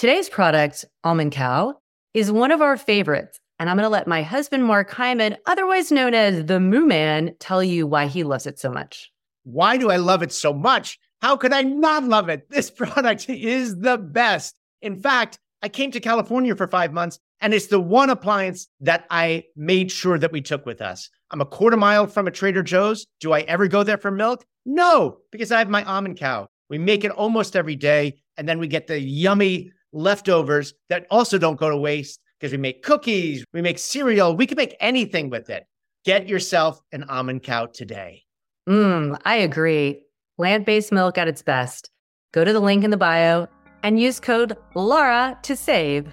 Today's 0.00 0.30
product, 0.30 0.86
Almond 1.04 1.32
Cow, 1.32 1.74
is 2.14 2.32
one 2.32 2.52
of 2.52 2.62
our 2.62 2.78
favorites. 2.78 3.38
And 3.58 3.68
I'm 3.68 3.76
going 3.76 3.84
to 3.84 3.90
let 3.90 4.06
my 4.06 4.22
husband, 4.22 4.64
Mark 4.64 4.90
Heimann, 4.90 5.36
otherwise 5.44 5.92
known 5.92 6.14
as 6.14 6.46
the 6.46 6.58
Moo 6.58 6.86
Man, 6.86 7.34
tell 7.38 7.62
you 7.62 7.86
why 7.86 8.06
he 8.06 8.24
loves 8.24 8.46
it 8.46 8.58
so 8.58 8.70
much. 8.70 9.12
Why 9.42 9.76
do 9.76 9.90
I 9.90 9.98
love 9.98 10.22
it 10.22 10.32
so 10.32 10.54
much? 10.54 10.98
How 11.20 11.36
could 11.36 11.52
I 11.52 11.60
not 11.60 12.04
love 12.04 12.30
it? 12.30 12.48
This 12.48 12.70
product 12.80 13.28
is 13.28 13.76
the 13.76 13.98
best. 13.98 14.58
In 14.80 14.98
fact, 14.98 15.38
I 15.60 15.68
came 15.68 15.90
to 15.90 16.00
California 16.00 16.56
for 16.56 16.66
five 16.66 16.94
months, 16.94 17.18
and 17.42 17.52
it's 17.52 17.66
the 17.66 17.78
one 17.78 18.08
appliance 18.08 18.68
that 18.80 19.04
I 19.10 19.44
made 19.54 19.92
sure 19.92 20.18
that 20.18 20.32
we 20.32 20.40
took 20.40 20.64
with 20.64 20.80
us. 20.80 21.10
I'm 21.30 21.42
a 21.42 21.44
quarter 21.44 21.76
mile 21.76 22.06
from 22.06 22.26
a 22.26 22.30
Trader 22.30 22.62
Joe's. 22.62 23.06
Do 23.20 23.34
I 23.34 23.40
ever 23.40 23.68
go 23.68 23.82
there 23.82 23.98
for 23.98 24.10
milk? 24.10 24.46
No, 24.64 25.18
because 25.30 25.52
I 25.52 25.58
have 25.58 25.68
my 25.68 25.84
almond 25.84 26.16
cow. 26.16 26.48
We 26.70 26.78
make 26.78 27.04
it 27.04 27.10
almost 27.10 27.54
every 27.54 27.76
day, 27.76 28.22
and 28.38 28.48
then 28.48 28.58
we 28.58 28.66
get 28.66 28.86
the 28.86 28.98
yummy 28.98 29.72
leftovers 29.92 30.74
that 30.88 31.06
also 31.10 31.38
don't 31.38 31.58
go 31.58 31.70
to 31.70 31.76
waste 31.76 32.20
because 32.38 32.52
we 32.52 32.58
make 32.58 32.82
cookies, 32.82 33.44
we 33.52 33.62
make 33.62 33.78
cereal, 33.78 34.36
we 34.36 34.46
can 34.46 34.56
make 34.56 34.76
anything 34.80 35.30
with 35.30 35.50
it. 35.50 35.66
Get 36.04 36.28
yourself 36.28 36.80
an 36.92 37.04
almond 37.04 37.42
cow 37.42 37.66
today. 37.66 38.22
Mmm, 38.68 39.18
I 39.24 39.36
agree. 39.36 40.02
Plant 40.36 40.64
based 40.64 40.92
milk 40.92 41.18
at 41.18 41.28
its 41.28 41.42
best. 41.42 41.90
Go 42.32 42.44
to 42.44 42.52
the 42.52 42.60
link 42.60 42.84
in 42.84 42.90
the 42.90 42.96
bio 42.96 43.46
and 43.82 44.00
use 44.00 44.20
code 44.20 44.56
LARA 44.74 45.38
to 45.42 45.56
save. 45.56 46.06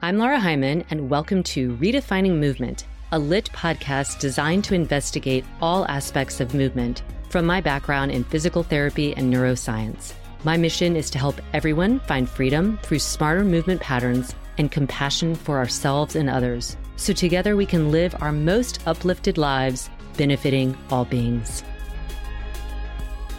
I'm 0.00 0.18
Lara 0.18 0.38
Heimann, 0.38 0.84
and 0.90 1.10
welcome 1.10 1.42
to 1.44 1.76
Redefining 1.78 2.38
Movement, 2.38 2.86
a 3.10 3.18
LYT 3.18 3.50
podcast 3.52 4.20
designed 4.20 4.62
to 4.64 4.74
investigate 4.74 5.44
all 5.60 5.86
aspects 5.86 6.40
of 6.40 6.54
movement 6.54 7.02
from 7.30 7.44
my 7.44 7.60
background 7.60 8.12
in 8.12 8.22
physical 8.22 8.62
therapy 8.62 9.14
and 9.16 9.32
neuroscience. 9.32 10.12
My 10.44 10.56
mission 10.56 10.94
is 10.94 11.10
to 11.10 11.18
help 11.18 11.40
everyone 11.52 11.98
find 11.98 12.30
freedom 12.30 12.78
through 12.84 13.00
smarter 13.00 13.44
movement 13.44 13.80
patterns 13.80 14.36
and 14.56 14.70
compassion 14.70 15.34
for 15.34 15.58
ourselves 15.58 16.14
and 16.14 16.30
others, 16.30 16.76
so 16.94 17.12
together 17.12 17.56
we 17.56 17.66
can 17.66 17.90
live 17.90 18.14
our 18.20 18.30
most 18.30 18.86
uplifted 18.86 19.36
lives, 19.36 19.90
benefiting 20.16 20.78
all 20.92 21.04
beings. 21.04 21.64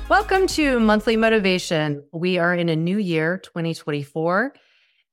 Welcome 0.10 0.46
to 0.48 0.78
Monthly 0.82 1.16
Motivation. 1.16 2.04
We 2.12 2.38
are 2.38 2.54
in 2.54 2.68
a 2.68 2.76
new 2.76 2.98
year, 2.98 3.38
2024. 3.38 4.54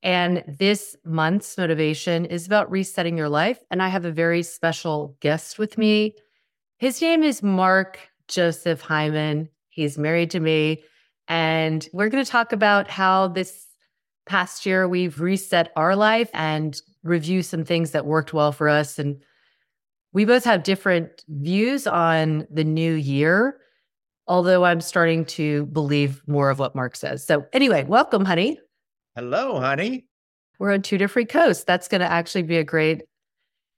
And 0.03 0.43
this 0.59 0.97
month's 1.05 1.57
motivation 1.57 2.25
is 2.25 2.47
about 2.47 2.69
resetting 2.69 3.17
your 3.17 3.29
life. 3.29 3.61
And 3.71 3.81
I 3.81 3.87
have 3.89 4.05
a 4.05 4.11
very 4.11 4.43
special 4.43 5.17
guest 5.21 5.57
with 5.57 5.79
me. 5.79 6.17
His 6.79 7.01
name 7.01 7.23
is 7.23 7.45
Mark 7.45 8.01
Joseph 8.27 8.83
Heimann. 8.83 9.51
He's 9.69 9.97
married 9.97 10.33
to 10.33 10.41
me. 10.41 10.83
And 11.29 11.87
we're 11.93 12.09
going 12.09 12.25
to 12.25 12.31
talk 12.31 12.53
about 12.53 12.89
how 12.89 13.29
this 13.29 13.67
past 14.27 14.67
year 14.67 14.89
we've 14.89 15.21
reset 15.21 15.73
our 15.77 15.97
life 15.97 16.31
and 16.35 16.81
review 17.03 17.43
some 17.43 17.65
things 17.65 17.93
that 17.93 18.07
worked 18.07 18.33
well 18.33 18.53
for 18.53 18.69
us. 18.69 18.99
And 18.99 19.23
we 20.13 20.25
both 20.25 20.45
have 20.45 20.63
different 20.63 21.25
views 21.29 21.87
on 21.87 22.47
the 22.51 22.65
new 22.65 22.95
year, 22.95 23.59
although 24.27 24.65
I'm 24.65 24.81
starting 24.81 25.25
to 25.27 25.67
believe 25.67 26.23
more 26.27 26.51
of 26.51 26.59
what 26.59 26.75
Mark 26.75 26.97
says. 26.97 27.25
So, 27.25 27.47
anyway, 27.53 27.85
welcome, 27.85 28.25
honey. 28.25 28.59
Hello, 29.15 29.61
honey. 29.61 30.07
We're 30.59 30.73
on 30.73 30.83
two 30.83 30.99
different 30.99 31.29
coasts. 31.29 31.65
That's 31.65 31.89
going 31.89 32.01
to 32.01 32.11
actually 32.11 32.43
be 32.43 32.57
a 32.57 32.65
great 32.65 33.03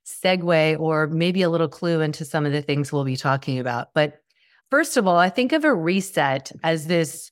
segue 0.06 0.78
or 0.80 1.06
maybe 1.08 1.42
a 1.42 1.50
little 1.50 1.68
clue 1.68 2.00
into 2.00 2.24
some 2.24 2.46
of 2.46 2.52
the 2.52 2.62
things 2.62 2.92
we'll 2.92 3.04
be 3.04 3.16
talking 3.16 3.58
about. 3.58 3.88
But 3.94 4.20
first 4.70 4.96
of 4.96 5.06
all, 5.06 5.18
I 5.18 5.28
think 5.28 5.52
of 5.52 5.64
a 5.64 5.74
reset 5.74 6.52
as 6.62 6.86
this 6.86 7.30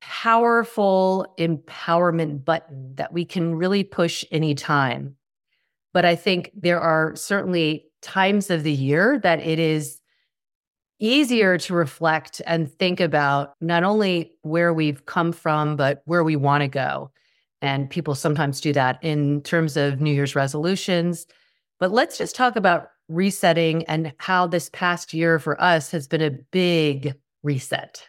powerful 0.00 1.26
empowerment 1.38 2.44
button 2.44 2.94
that 2.96 3.12
we 3.12 3.24
can 3.24 3.54
really 3.54 3.84
push 3.84 4.24
anytime. 4.30 5.16
But 5.92 6.04
I 6.04 6.14
think 6.16 6.50
there 6.54 6.80
are 6.80 7.14
certainly 7.16 7.86
times 8.02 8.50
of 8.50 8.62
the 8.62 8.72
year 8.72 9.18
that 9.22 9.40
it 9.40 9.58
is 9.58 10.00
easier 10.98 11.58
to 11.58 11.74
reflect 11.74 12.40
and 12.46 12.72
think 12.72 13.00
about 13.00 13.54
not 13.60 13.84
only 13.84 14.32
where 14.42 14.72
we've 14.72 15.06
come 15.06 15.32
from, 15.32 15.76
but 15.76 16.02
where 16.04 16.24
we 16.24 16.36
want 16.36 16.62
to 16.62 16.68
go. 16.68 17.10
And 17.62 17.90
people 17.90 18.14
sometimes 18.14 18.60
do 18.60 18.72
that 18.74 18.98
in 19.02 19.42
terms 19.42 19.76
of 19.76 20.00
New 20.00 20.12
Year's 20.12 20.36
resolutions. 20.36 21.26
But 21.80 21.92
let's 21.92 22.18
just 22.18 22.36
talk 22.36 22.56
about 22.56 22.88
resetting 23.08 23.84
and 23.84 24.12
how 24.18 24.46
this 24.46 24.70
past 24.70 25.12
year 25.14 25.38
for 25.38 25.60
us 25.60 25.90
has 25.90 26.06
been 26.06 26.22
a 26.22 26.30
big 26.30 27.14
reset. 27.42 28.08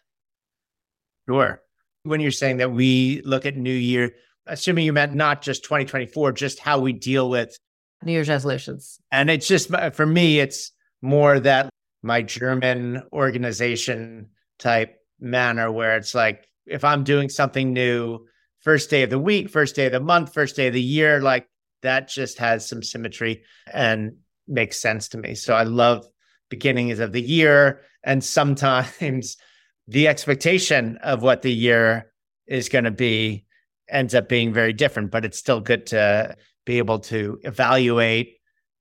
Sure 1.28 1.62
when 2.04 2.20
you're 2.22 2.32
saying 2.32 2.58
that 2.58 2.72
we 2.72 3.22
look 3.24 3.46
at 3.46 3.58
New 3.58 3.74
Year, 3.74 4.14
assuming 4.46 4.86
you 4.86 4.94
meant 4.94 5.14
not 5.14 5.42
just 5.42 5.64
2024, 5.64 6.32
just 6.34 6.60
how 6.60 6.80
we 6.80 6.94
deal 6.94 7.30
with 7.30 7.58
New 8.04 8.14
Year's 8.14 8.30
resolutions. 8.30 9.00
And 9.12 9.30
it's 9.30 9.48
just 9.48 9.74
uh, 9.74 9.90
for 9.90 10.06
me, 10.06 10.40
it's 10.40 10.72
more 11.02 11.40
that 11.40 11.70
my 12.04 12.22
German 12.22 13.04
organization 13.12 14.30
type 14.60 15.00
manner 15.20 15.72
where 15.72 15.98
it's 15.98 16.14
like 16.14 16.48
if 16.66 16.84
I'm 16.84 17.04
doing 17.04 17.30
something 17.30 17.74
new, 17.74 18.26
first 18.60 18.90
day 18.90 19.04
of 19.04 19.10
the 19.10 19.20
week, 19.20 19.50
first 19.50 19.76
day 19.76 19.86
of 19.86 19.92
the 19.92 20.00
month, 20.00 20.34
first 20.34 20.56
day 20.56 20.68
of 20.68 20.74
the 20.74 20.82
year, 20.82 21.22
like 21.22 21.48
that 21.82 22.08
just 22.08 22.40
has 22.40 22.68
some 22.68 22.84
symmetry 22.84 23.44
and 23.72 24.18
makes 24.48 24.80
sense 24.80 25.10
to 25.10 25.18
me. 25.18 25.36
So 25.36 25.54
I 25.54 25.64
love 25.64 26.08
beginnings 26.50 27.00
of 27.00 27.12
the 27.12 27.22
year. 27.22 27.82
And 28.04 28.24
sometimes 28.24 29.38
the 29.88 30.08
expectation 30.08 30.98
of 30.98 31.22
what 31.22 31.42
the 31.42 31.54
year 31.54 32.12
is 32.46 32.70
going 32.70 32.84
to 32.84 32.92
be 32.92 33.46
ends 33.90 34.14
up 34.14 34.28
being 34.28 34.54
very 34.54 34.74
different, 34.74 35.12
but 35.12 35.24
it's 35.24 35.38
still 35.38 35.62
good 35.62 35.86
to 35.88 36.36
be 36.66 36.78
able 36.78 37.00
to 37.00 37.40
evaluate 37.44 38.38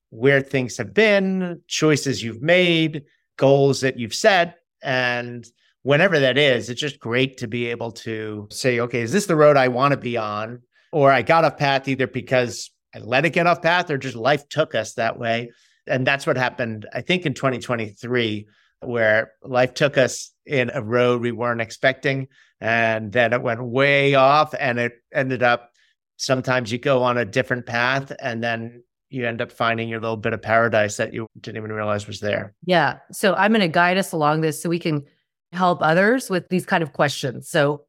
where 0.09 0.41
things 0.41 0.77
have 0.77 0.93
been, 0.93 1.61
choices 1.67 2.23
you've 2.23 2.41
made, 2.41 3.03
goals 3.37 3.81
that 3.81 3.97
you've 3.97 4.13
set. 4.13 4.57
And 4.81 5.45
whenever 5.83 6.19
that 6.19 6.37
is, 6.37 6.69
it's 6.69 6.81
just 6.81 6.99
great 6.99 7.37
to 7.37 7.47
be 7.47 7.67
able 7.67 7.91
to 7.91 8.47
say, 8.51 8.79
okay, 8.81 9.01
is 9.01 9.11
this 9.11 9.25
the 9.25 9.35
road 9.35 9.57
I 9.57 9.69
want 9.69 9.93
to 9.93 9.97
be 9.97 10.17
on? 10.17 10.61
Or 10.91 11.11
I 11.11 11.21
got 11.21 11.45
off 11.45 11.57
path 11.57 11.87
either 11.87 12.07
because 12.07 12.71
I 12.95 12.99
let 12.99 13.25
it 13.25 13.31
get 13.31 13.47
off 13.47 13.61
path 13.61 13.89
or 13.89 13.97
just 13.97 14.15
life 14.15 14.47
took 14.49 14.75
us 14.75 14.93
that 14.93 15.19
way. 15.19 15.51
And 15.85 16.05
that's 16.05 16.27
what 16.27 16.37
happened, 16.37 16.85
I 16.93 17.01
think, 17.01 17.25
in 17.25 17.33
2023 17.33 18.47
where 18.81 19.31
life 19.43 19.73
took 19.73 19.97
us 19.97 20.31
in 20.45 20.71
a 20.73 20.81
road 20.81 21.21
we 21.21 21.31
weren't 21.31 21.61
expecting. 21.61 22.27
And 22.59 23.11
then 23.11 23.33
it 23.33 23.41
went 23.41 23.63
way 23.63 24.15
off 24.15 24.53
and 24.59 24.79
it 24.79 24.93
ended 25.13 25.43
up 25.43 25.71
sometimes 26.17 26.71
you 26.71 26.79
go 26.79 27.03
on 27.03 27.17
a 27.17 27.25
different 27.25 27.65
path 27.65 28.11
and 28.19 28.43
then 28.43 28.83
you 29.09 29.25
end 29.25 29.41
up 29.41 29.51
finding 29.51 29.87
your 29.87 30.01
little 30.01 30.17
bit 30.17 30.33
of 30.33 30.41
paradise 30.41 30.97
that 30.97 31.13
you 31.13 31.27
didn't 31.39 31.57
even 31.57 31.71
realize 31.71 32.07
was 32.07 32.19
there. 32.19 32.53
Yeah. 32.65 32.97
So 33.11 33.35
I'm 33.35 33.51
going 33.51 33.61
to 33.61 33.67
guide 33.67 33.97
us 33.97 34.11
along 34.11 34.41
this 34.41 34.61
so 34.61 34.69
we 34.69 34.79
can 34.79 35.05
help 35.53 35.81
others 35.81 36.29
with 36.29 36.49
these 36.49 36.65
kind 36.65 36.83
of 36.83 36.93
questions. 36.93 37.49
So 37.49 37.85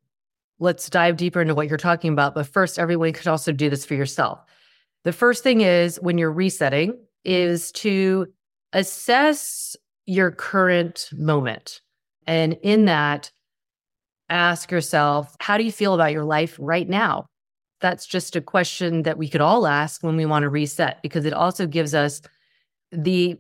let's 0.60 0.88
dive 0.88 1.16
deeper 1.16 1.40
into 1.40 1.54
what 1.54 1.68
you're 1.68 1.76
talking 1.76 2.12
about. 2.12 2.34
But 2.34 2.46
first, 2.46 2.78
everyone 2.78 3.12
could 3.12 3.26
also 3.26 3.50
do 3.50 3.68
this 3.68 3.84
for 3.84 3.94
yourself. 3.94 4.40
The 5.04 5.12
first 5.12 5.42
thing 5.42 5.60
is 5.60 5.96
when 6.00 6.18
you're 6.18 6.32
resetting 6.32 6.98
is 7.24 7.72
to 7.72 8.28
assess 8.72 9.76
your 10.08 10.32
current 10.32 11.08
moment. 11.12 11.80
And 12.26 12.54
in 12.62 12.86
that, 12.86 13.30
ask 14.28 14.70
yourself, 14.70 15.36
how 15.40 15.56
do 15.56 15.64
you 15.64 15.72
feel 15.72 15.94
about 15.94 16.12
your 16.12 16.24
life 16.24 16.56
right 16.58 16.88
now? 16.88 17.26
that's 17.80 18.06
just 18.06 18.36
a 18.36 18.40
question 18.40 19.02
that 19.02 19.18
we 19.18 19.28
could 19.28 19.40
all 19.40 19.66
ask 19.66 20.02
when 20.02 20.16
we 20.16 20.26
want 20.26 20.42
to 20.42 20.48
reset 20.48 21.00
because 21.02 21.24
it 21.24 21.32
also 21.32 21.66
gives 21.66 21.94
us 21.94 22.20
the 22.90 23.36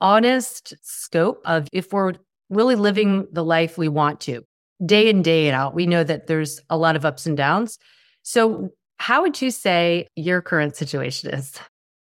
honest 0.00 0.74
scope 0.82 1.40
of 1.44 1.68
if 1.72 1.92
we're 1.92 2.14
really 2.50 2.74
living 2.74 3.26
the 3.32 3.44
life 3.44 3.78
we 3.78 3.88
want 3.88 4.20
to 4.20 4.44
day 4.84 5.08
in, 5.08 5.22
day 5.22 5.50
out. 5.50 5.74
We 5.74 5.86
know 5.86 6.04
that 6.04 6.26
there's 6.26 6.60
a 6.68 6.76
lot 6.76 6.96
of 6.96 7.04
ups 7.04 7.26
and 7.26 7.36
downs. 7.36 7.78
So, 8.22 8.70
how 8.98 9.22
would 9.22 9.42
you 9.42 9.50
say 9.50 10.06
your 10.14 10.40
current 10.40 10.76
situation 10.76 11.34
is? 11.34 11.58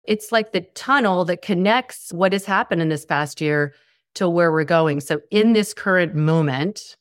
It's 0.04 0.32
like 0.32 0.52
the 0.52 0.62
tunnel 0.74 1.26
that 1.26 1.42
connects 1.42 2.10
what 2.10 2.32
has 2.32 2.46
happened 2.46 2.80
in 2.80 2.88
this 2.88 3.04
past 3.04 3.40
year 3.40 3.74
to 4.16 4.28
where 4.28 4.50
we're 4.50 4.64
going. 4.64 5.00
So, 5.00 5.20
in 5.30 5.52
this 5.52 5.72
current 5.72 6.14
moment, 6.14 6.96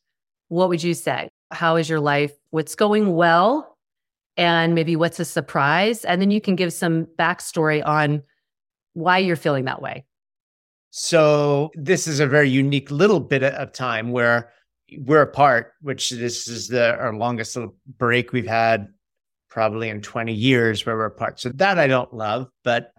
what 0.50 0.70
would 0.70 0.84
you 0.84 0.94
say? 0.94 1.30
How 1.52 1.76
is 1.76 1.90
your 1.90 2.00
life? 2.00 2.32
What's 2.52 2.76
going 2.76 3.16
well? 3.16 3.78
And 4.38 4.76
maybe 4.76 4.96
what's 4.96 5.20
a 5.20 5.26
surprise? 5.26 6.06
And 6.06 6.22
then 6.22 6.30
you 6.30 6.42
can 6.42 6.56
give 6.56 6.74
some 6.74 7.06
backstory 7.18 7.86
on 7.86 8.22
why 8.94 9.18
you're 9.18 9.36
feeling 9.36 9.66
that 9.66 9.82
way. 9.82 10.06
So, 10.92 11.72
this 11.76 12.08
is 12.08 12.20
a 12.20 12.28
very 12.28 12.50
unique 12.50 12.92
little 12.92 13.20
bit 13.20 13.44
of 13.44 13.72
time 13.72 14.12
where 14.12 14.52
we're 15.00 15.22
apart, 15.22 15.74
which 15.82 16.12
this 16.12 16.48
is 16.48 16.68
the 16.68 16.96
our 16.98 17.14
longest 17.14 17.58
break 17.98 18.32
we've 18.32 18.48
had 18.48 18.88
probably 19.50 19.90
in 19.90 20.02
20 20.02 20.34
years 20.34 20.86
where 20.86 20.98
we're 20.98 21.06
apart. 21.06 21.40
So 21.40 21.50
that 21.50 21.80
I 21.80 21.88
don't 21.88 22.14
love, 22.14 22.50
but 22.64 22.92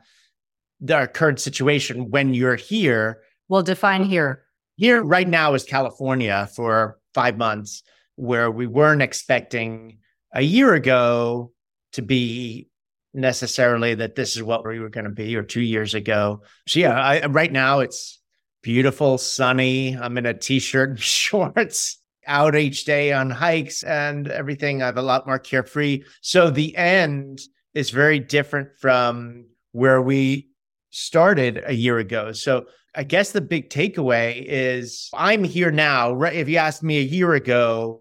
our 0.90 1.06
current 1.06 1.40
situation 1.40 2.10
when 2.10 2.34
you're 2.34 2.56
here. 2.56 3.20
Well, 3.48 3.62
define 3.62 4.04
here. 4.04 4.42
Here 4.76 5.02
right 5.02 5.28
now 5.28 5.54
is 5.54 5.64
California 5.64 6.48
for 6.54 6.98
five 7.14 7.38
months, 7.38 7.82
where 8.16 8.50
we 8.50 8.66
weren't 8.66 9.02
expecting 9.02 9.98
a 10.32 10.42
year 10.42 10.74
ago 10.74 11.52
to 11.92 12.02
be 12.02 12.68
necessarily 13.14 13.94
that 13.94 14.14
this 14.14 14.36
is 14.36 14.42
what 14.42 14.66
we 14.66 14.78
were 14.78 14.90
going 14.90 15.04
to 15.04 15.10
be 15.10 15.34
or 15.36 15.42
two 15.42 15.62
years 15.62 15.94
ago. 15.94 16.42
So 16.66 16.80
yeah, 16.80 17.00
I, 17.00 17.26
right 17.26 17.50
now 17.50 17.80
it's 17.80 18.20
beautiful, 18.62 19.16
sunny. 19.16 19.96
I'm 19.96 20.18
in 20.18 20.26
a 20.26 20.34
t-shirt 20.34 20.90
and 20.90 21.00
shorts 21.00 21.98
out 22.26 22.56
each 22.56 22.84
day 22.84 23.12
on 23.12 23.30
hikes 23.30 23.82
and 23.82 24.28
everything. 24.28 24.82
I 24.82 24.86
have 24.86 24.98
a 24.98 25.02
lot 25.02 25.26
more 25.26 25.38
carefree. 25.38 26.02
So 26.20 26.50
the 26.50 26.76
end 26.76 27.40
is 27.72 27.90
very 27.90 28.18
different 28.18 28.70
from 28.80 29.46
where 29.72 30.02
we 30.02 30.48
started 30.90 31.62
a 31.64 31.72
year 31.72 31.98
ago. 31.98 32.32
So 32.32 32.66
I 32.96 33.04
guess 33.04 33.30
the 33.30 33.42
big 33.42 33.68
takeaway 33.68 34.42
is 34.46 35.10
I'm 35.12 35.44
here 35.44 35.70
now. 35.70 36.22
If 36.22 36.48
you 36.48 36.56
asked 36.56 36.82
me 36.82 36.98
a 36.98 37.02
year 37.02 37.34
ago, 37.34 38.00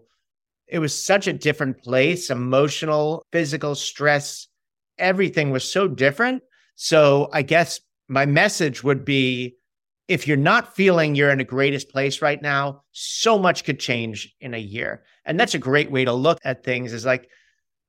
it 0.66 0.78
was 0.78 1.00
such 1.00 1.26
a 1.26 1.34
different 1.34 1.82
place, 1.82 2.30
emotional, 2.30 3.22
physical 3.30 3.74
stress, 3.74 4.48
everything 4.98 5.50
was 5.50 5.70
so 5.70 5.86
different. 5.86 6.42
So 6.76 7.28
I 7.30 7.42
guess 7.42 7.78
my 8.08 8.24
message 8.24 8.82
would 8.82 9.04
be 9.04 9.56
if 10.08 10.26
you're 10.26 10.38
not 10.38 10.74
feeling 10.74 11.14
you're 11.14 11.30
in 11.30 11.38
the 11.38 11.44
greatest 11.44 11.90
place 11.90 12.22
right 12.22 12.40
now, 12.40 12.82
so 12.92 13.38
much 13.38 13.64
could 13.64 13.78
change 13.78 14.34
in 14.40 14.54
a 14.54 14.58
year. 14.58 15.04
And 15.26 15.38
that's 15.38 15.54
a 15.54 15.58
great 15.58 15.90
way 15.90 16.06
to 16.06 16.12
look 16.12 16.38
at 16.42 16.64
things 16.64 16.94
is 16.94 17.04
like 17.04 17.28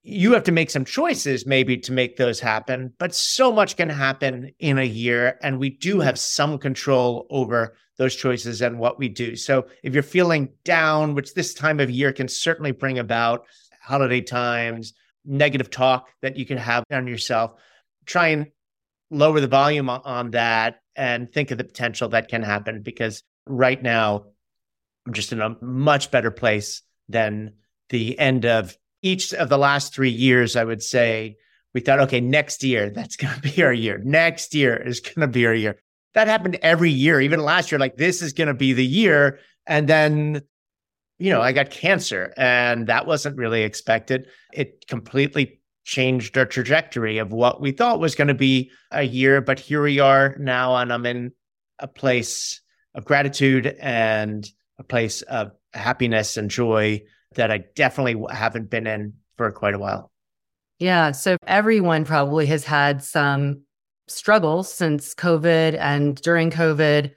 you 0.10 0.32
have 0.32 0.44
to 0.44 0.54
make 0.54 0.70
some 0.70 0.86
choices 0.86 1.46
maybe 1.46 1.78
to 1.78 1.92
make 1.92 2.16
those 2.16 2.40
happen, 2.40 2.94
but 2.98 3.14
so 3.14 3.52
much 3.52 3.76
can 3.76 3.90
happen 3.90 4.54
in 4.58 4.78
a 4.78 4.86
year. 4.86 5.38
And 5.44 5.60
we 5.60 5.70
do 5.70 5.96
mm-hmm. 5.96 6.04
have 6.04 6.18
some 6.18 6.58
control 6.58 7.28
over 7.30 7.76
those 7.98 8.16
choices 8.16 8.62
and 8.62 8.80
what 8.80 8.98
we 8.98 9.10
do. 9.10 9.36
So 9.36 9.68
if 9.84 9.94
you're 9.94 10.04
feeling 10.04 10.54
down, 10.64 11.14
which 11.14 11.34
this 11.34 11.54
time 11.54 11.82
of 11.82 11.90
year 11.90 12.14
can 12.14 12.30
certainly 12.30 12.72
bring 12.72 13.00
about 13.00 13.48
holiday 13.82 14.22
times, 14.22 14.94
negative 15.26 15.70
talk 15.70 16.08
that 16.22 16.38
you 16.38 16.46
can 16.46 16.58
have 16.58 16.86
on 16.90 17.06
yourself, 17.08 17.60
try 18.06 18.30
and 18.30 18.48
lower 19.12 19.42
the 19.42 19.48
volume 19.48 19.90
on 19.90 20.32
that 20.32 20.80
and 20.96 21.30
think 21.34 21.52
of 21.52 21.58
the 21.58 21.66
potential 21.66 22.08
that 22.10 22.30
can 22.30 22.44
happen 22.44 22.82
because 22.82 23.24
right 23.46 23.84
now 23.84 24.24
I'm 25.06 25.12
just 25.12 25.34
in 25.34 25.42
a 25.42 25.58
much 25.62 26.12
better 26.12 26.32
place 26.32 26.82
than 27.10 27.56
the 27.90 28.18
end 28.18 28.46
of 28.46 28.78
each 29.08 29.34
of 29.34 29.50
the 29.50 29.58
last 29.58 29.94
three 29.94 30.10
years. 30.10 30.56
I 30.56 30.64
would 30.64 30.84
say 30.84 31.38
we 31.74 31.82
thought, 31.82 32.00
okay, 32.02 32.22
next 32.22 32.64
year, 32.64 32.90
that's 32.90 33.16
going 33.16 33.34
to 33.34 33.42
be 33.42 33.64
our 33.64 33.74
year. 33.74 34.02
Next 34.04 34.54
year 34.54 34.76
is 34.76 35.00
going 35.00 35.22
to 35.22 35.28
be 35.28 35.46
our 35.46 35.54
year. 35.54 35.80
That 36.14 36.28
happened 36.28 36.58
every 36.62 36.92
year, 36.92 37.22
even 37.22 37.40
last 37.40 37.72
year, 37.72 37.80
like 37.80 37.98
this 37.98 38.22
is 38.22 38.34
going 38.34 38.48
to 38.48 38.54
be 38.54 38.74
the 38.74 38.86
year. 38.86 39.40
And 39.68 39.88
then, 39.88 40.42
you 41.20 41.32
know, 41.32 41.42
I 41.42 41.52
got 41.52 41.70
cancer 41.70 42.34
and 42.38 42.88
that 42.88 43.06
wasn't 43.06 43.38
really 43.38 43.64
expected. 43.64 44.28
It 44.54 44.88
completely 44.88 45.62
changed 45.86 46.38
our 46.38 46.46
trajectory 46.46 47.18
of 47.18 47.32
what 47.32 47.62
we 47.62 47.72
thought 47.72 48.00
was 48.00 48.16
going 48.16 48.28
to 48.28 48.34
be 48.34 48.72
a 48.92 49.04
year. 49.04 49.42
But 49.42 49.60
here 49.60 49.82
we 49.82 50.00
are 50.00 50.36
now, 50.40 50.76
and 50.76 50.92
I'm 50.92 51.06
in 51.06 51.32
a 51.80 51.88
place 51.88 52.62
of 52.96 53.06
gratitude 53.06 53.68
and 53.80 54.50
a 54.80 54.84
place 54.84 55.22
of 55.22 55.52
happiness 55.74 56.38
and 56.38 56.50
joy 56.50 57.04
that 57.38 57.52
I 57.52 57.64
definitely 57.76 58.22
haven't 58.32 58.70
been 58.70 58.86
in 58.86 59.14
for 59.38 59.52
quite 59.52 59.74
a 59.74 59.80
while. 59.80 60.12
Yeah. 60.80 61.12
So 61.12 61.38
everyone 61.48 62.06
probably 62.06 62.46
has 62.48 62.64
had 62.64 63.04
some 63.04 63.62
struggles 64.08 64.72
since 64.72 65.16
COVID 65.16 65.78
and 65.80 66.22
during 66.22 66.52
COVID, 66.52 67.14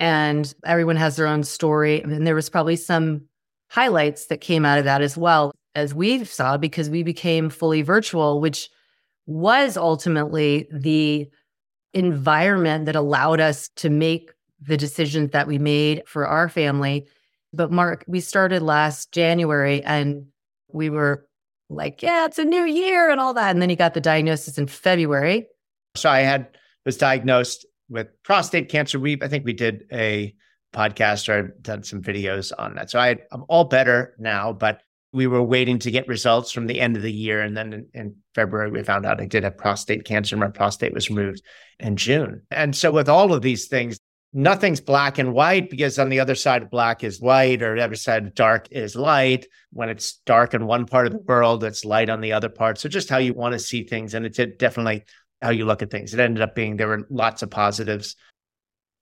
and 0.00 0.54
everyone 0.64 0.96
has 0.96 1.16
their 1.16 1.26
own 1.26 1.42
story. 1.44 2.00
And 2.00 2.26
there 2.26 2.34
was 2.34 2.48
probably 2.48 2.76
some 2.76 3.22
highlights 3.70 4.26
that 4.26 4.40
came 4.40 4.64
out 4.64 4.78
of 4.78 4.84
that 4.84 5.02
as 5.02 5.16
well 5.16 5.52
as 5.74 5.94
we 5.94 6.24
saw 6.24 6.56
because 6.56 6.90
we 6.90 7.02
became 7.02 7.48
fully 7.50 7.82
virtual, 7.82 8.40
which 8.40 8.68
was 9.26 9.76
ultimately 9.76 10.68
the 10.72 11.28
environment 11.94 12.86
that 12.86 12.96
allowed 12.96 13.40
us 13.40 13.68
to 13.76 13.90
make 13.90 14.30
the 14.60 14.76
decisions 14.76 15.30
that 15.30 15.46
we 15.46 15.58
made 15.58 16.02
for 16.06 16.26
our 16.26 16.48
family. 16.48 17.06
But 17.52 17.70
Mark, 17.70 18.04
we 18.06 18.20
started 18.20 18.62
last 18.62 19.12
January 19.12 19.82
and 19.82 20.26
we 20.72 20.90
were 20.90 21.26
like, 21.68 22.02
yeah, 22.02 22.24
it's 22.26 22.38
a 22.38 22.44
new 22.44 22.64
year 22.64 23.10
and 23.10 23.20
all 23.20 23.34
that. 23.34 23.50
And 23.50 23.60
then 23.60 23.70
he 23.70 23.76
got 23.76 23.94
the 23.94 24.00
diagnosis 24.00 24.58
in 24.58 24.66
February. 24.66 25.46
So 25.94 26.10
I 26.10 26.20
had 26.20 26.48
was 26.84 26.96
diagnosed 26.96 27.66
with 27.88 28.08
prostate 28.24 28.68
cancer. 28.68 28.98
We 28.98 29.18
I 29.22 29.28
think 29.28 29.44
we 29.44 29.52
did 29.52 29.84
a 29.92 30.34
podcast 30.74 31.28
or 31.28 31.38
I've 31.38 31.62
done 31.62 31.82
some 31.82 32.02
videos 32.02 32.52
on 32.58 32.74
that. 32.74 32.90
So 32.90 32.98
I 32.98 33.18
I'm 33.30 33.44
all 33.48 33.64
better 33.64 34.14
now, 34.18 34.52
but 34.52 34.82
we 35.12 35.26
were 35.26 35.42
waiting 35.42 35.78
to 35.78 35.90
get 35.90 36.08
results 36.08 36.50
from 36.50 36.66
the 36.66 36.80
end 36.80 36.96
of 36.96 37.02
the 37.02 37.12
year. 37.12 37.42
And 37.42 37.56
then 37.56 37.72
in, 37.72 37.86
in, 37.92 38.16
February, 38.34 38.70
we 38.70 38.82
found 38.82 39.04
out 39.04 39.20
I 39.20 39.26
did 39.26 39.44
have 39.44 39.58
prostate 39.58 40.06
cancer. 40.06 40.38
My 40.38 40.48
prostate 40.48 40.94
was 40.94 41.10
removed 41.10 41.42
in 41.78 41.96
June. 41.96 42.40
And 42.50 42.74
so, 42.74 42.90
with 42.90 43.10
all 43.10 43.34
of 43.34 43.42
these 43.42 43.68
things, 43.68 43.98
nothing's 44.32 44.80
black 44.80 45.18
and 45.18 45.34
white 45.34 45.68
because 45.68 45.98
on 45.98 46.08
the 46.08 46.20
other 46.20 46.34
side 46.34 46.62
of 46.62 46.70
black 46.70 47.04
is 47.04 47.20
white 47.20 47.62
or 47.62 47.76
the 47.76 47.84
other 47.84 47.96
side 47.96 48.26
of 48.26 48.34
dark 48.34 48.68
is 48.70 48.96
light. 48.96 49.46
When 49.72 49.88
it's 49.88 50.14
dark 50.24 50.54
in 50.54 50.66
one 50.66 50.86
part 50.86 51.06
of 51.06 51.12
the 51.12 51.18
world, 51.18 51.64
it's 51.64 51.84
light 51.84 52.08
on 52.08 52.20
the 52.20 52.32
other 52.32 52.48
part. 52.48 52.78
So, 52.78 52.88
just 52.88 53.08
how 53.08 53.18
you 53.18 53.34
want 53.34 53.52
to 53.52 53.58
see 53.58 53.84
things. 53.84 54.14
And 54.14 54.24
it's 54.24 54.38
definitely 54.58 55.04
how 55.40 55.50
you 55.50 55.64
look 55.64 55.82
at 55.82 55.90
things. 55.90 56.14
It 56.14 56.20
ended 56.20 56.42
up 56.42 56.54
being 56.54 56.76
there 56.76 56.88
were 56.88 57.06
lots 57.10 57.42
of 57.42 57.50
positives. 57.50 58.16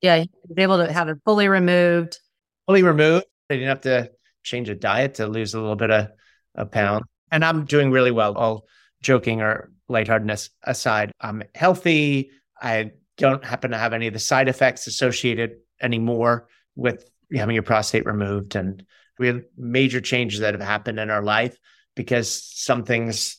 Yeah, 0.00 0.24
able 0.56 0.78
to 0.78 0.92
have 0.92 1.08
it 1.08 1.18
fully 1.24 1.48
removed. 1.48 2.18
Fully 2.66 2.82
removed. 2.82 3.26
They 3.48 3.56
didn't 3.56 3.68
have 3.68 3.82
to 3.82 4.10
change 4.42 4.68
a 4.68 4.74
diet 4.74 5.14
to 5.14 5.26
lose 5.26 5.54
a 5.54 5.60
little 5.60 5.76
bit 5.76 5.90
of 5.90 6.08
a 6.54 6.66
pound. 6.66 7.04
And 7.30 7.44
I'm 7.44 7.64
doing 7.64 7.90
really 7.90 8.10
well, 8.10 8.36
all 8.36 8.64
joking 9.02 9.42
or 9.42 9.70
lightheartedness 9.88 10.50
aside. 10.62 11.12
I'm 11.20 11.42
healthy. 11.54 12.30
I 12.60 12.92
don't 13.20 13.44
happen 13.44 13.70
to 13.70 13.78
have 13.78 13.92
any 13.92 14.06
of 14.06 14.12
the 14.12 14.18
side 14.18 14.48
effects 14.48 14.86
associated 14.86 15.58
anymore 15.80 16.48
with 16.74 17.08
having 17.32 17.54
your 17.54 17.62
prostate 17.62 18.06
removed. 18.06 18.56
And 18.56 18.84
we 19.18 19.28
have 19.28 19.42
major 19.56 20.00
changes 20.00 20.40
that 20.40 20.54
have 20.54 20.62
happened 20.62 20.98
in 20.98 21.10
our 21.10 21.22
life 21.22 21.56
because 21.94 22.42
some 22.42 22.84
things 22.84 23.36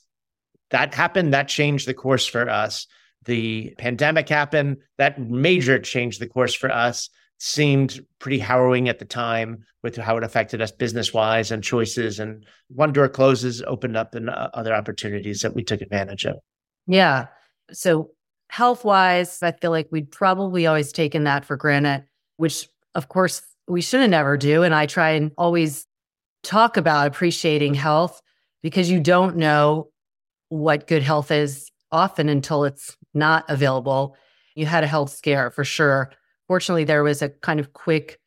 that 0.70 0.94
happened 0.94 1.34
that 1.34 1.48
changed 1.48 1.88
the 1.88 1.94
course 1.94 2.26
for 2.26 2.48
us. 2.48 2.88
The 3.26 3.74
pandemic 3.78 4.30
happened, 4.30 4.78
that 4.98 5.20
major 5.20 5.80
changed 5.80 6.22
the 6.22 6.28
course 6.28 6.54
for 6.54 6.72
us 6.72 7.10
seemed 7.40 8.06
pretty 8.20 8.38
harrowing 8.38 8.88
at 8.88 9.00
the 9.00 9.06
time 9.06 9.66
with 9.82 9.96
how 9.98 10.16
it 10.16 10.24
affected 10.24 10.62
us 10.62 10.72
business 10.72 11.12
wise 11.12 11.52
and 11.52 11.64
choices. 11.64 12.20
And 12.20 12.46
one 12.70 12.94
door 12.94 13.10
closes, 13.10 13.64
opened 13.64 13.98
up 13.98 14.14
and 14.14 14.30
uh, 14.30 14.50
other 14.54 14.76
opportunities 14.76 15.42
that 15.42 15.56
we 15.56 15.64
took 15.64 15.82
advantage 15.82 16.26
of. 16.26 16.36
Yeah. 16.86 17.28
So, 17.72 18.12
health 18.52 18.86
wise, 18.86 19.42
I 19.42 19.52
feel 19.52 19.72
like 19.72 19.88
we'd 19.92 20.12
probably 20.12 20.68
always 20.68 20.92
taken 20.92 21.24
that 21.24 21.46
for 21.46 21.56
granted, 21.56 22.06
which 22.38 22.68
of 22.96 23.10
course 23.10 23.42
we 23.68 23.82
shouldn't 23.82 24.14
ever 24.14 24.38
do. 24.38 24.64
And 24.64 24.76
I 24.76 24.86
try 24.86 25.12
and 25.12 25.32
always 25.38 25.88
talk 26.44 26.78
about 26.78 27.08
appreciating 27.08 27.74
health 27.74 28.22
because 28.62 28.90
you 28.90 29.00
don't 29.00 29.38
know 29.38 29.90
what 30.50 30.88
good 30.88 31.04
health 31.04 31.32
is 31.32 31.72
often 31.92 32.30
until 32.30 32.66
it's 32.66 32.96
not 33.14 33.46
available. 33.50 34.16
You 34.56 34.66
had 34.66 34.84
a 34.84 34.88
health 34.88 35.12
scare 35.12 35.50
for 35.50 35.64
sure 35.64 36.12
fortunately, 36.52 36.84
there 36.84 37.02
was 37.02 37.22
a 37.22 37.30
kind 37.30 37.62
of 37.62 37.72
quick 37.72 38.20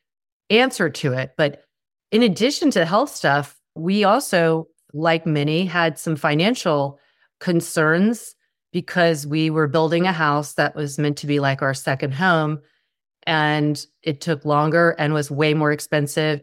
answer 0.49 0.89
to 0.89 1.13
it. 1.13 1.35
But 1.37 1.63
in 2.11 2.23
addition 2.23 2.71
to 2.71 2.83
health 2.83 3.11
stuff, 3.11 3.55
we 3.75 4.03
also, 4.03 4.67
like 4.93 5.27
many, 5.27 5.67
had 5.67 5.99
some 5.99 6.15
financial 6.15 6.97
concerns 7.39 8.33
because 8.75 9.25
we 9.25 9.49
were 9.49 9.69
building 9.69 10.05
a 10.05 10.11
house 10.11 10.55
that 10.55 10.75
was 10.75 10.99
meant 10.99 11.15
to 11.15 11.27
be 11.27 11.39
like 11.39 11.61
our 11.61 11.73
second 11.73 12.13
home 12.13 12.59
and 13.25 13.85
it 14.03 14.19
took 14.19 14.43
longer 14.43 14.93
and 14.99 15.13
was 15.13 15.31
way 15.31 15.53
more 15.53 15.71
expensive. 15.71 16.41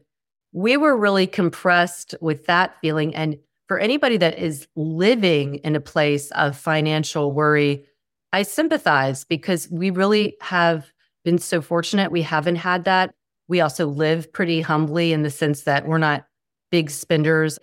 We 0.50 0.78
were 0.78 0.96
really 0.96 1.26
compressed 1.26 2.14
with 2.22 2.46
that 2.46 2.74
feeling. 2.80 3.14
And 3.14 3.36
for 3.68 3.78
anybody 3.78 4.16
that 4.16 4.38
is 4.38 4.66
living 4.76 5.56
in 5.56 5.76
a 5.76 5.80
place 5.80 6.30
of 6.30 6.56
financial 6.56 7.32
worry, 7.32 7.84
I 8.32 8.44
sympathize 8.44 9.24
because 9.24 9.68
we 9.70 9.90
really 9.90 10.38
have 10.40 10.90
been 11.26 11.36
so 11.36 11.60
fortunate. 11.60 12.10
We 12.10 12.22
haven't 12.22 12.56
had 12.56 12.84
that. 12.84 13.14
We 13.46 13.60
also 13.60 13.86
live 13.86 14.32
pretty 14.32 14.62
humbly 14.62 15.12
in 15.12 15.22
the 15.22 15.28
sense 15.28 15.64
that 15.64 15.86
we're 15.86 15.98
not 15.98 16.24
big 16.70 16.88
spenders. 16.88 17.58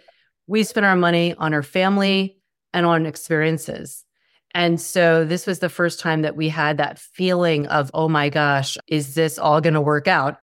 We 0.45 0.61
spend 0.61 0.85
our 0.85 0.95
money 0.95 1.33
on 1.33 1.55
our 1.55 1.63
family 1.63 2.37
and 2.71 2.85
on 2.85 3.07
experiences. 3.07 4.05
And 4.53 4.81
so 4.81 5.25
this 5.25 5.45
was 5.45 5.59
the 5.59 5.69
first 5.69 5.99
time 5.99 6.23
that 6.23 6.35
we 6.35 6.49
had 6.49 6.77
that 6.77 6.99
feeling 6.99 7.67
of, 7.67 7.91
oh 7.93 8.09
my 8.09 8.29
gosh, 8.29 8.77
is 8.87 9.15
this 9.15 9.37
all 9.37 9.61
going 9.61 9.75
to 9.75 9.81
work 9.81 10.07
out? 10.07 10.37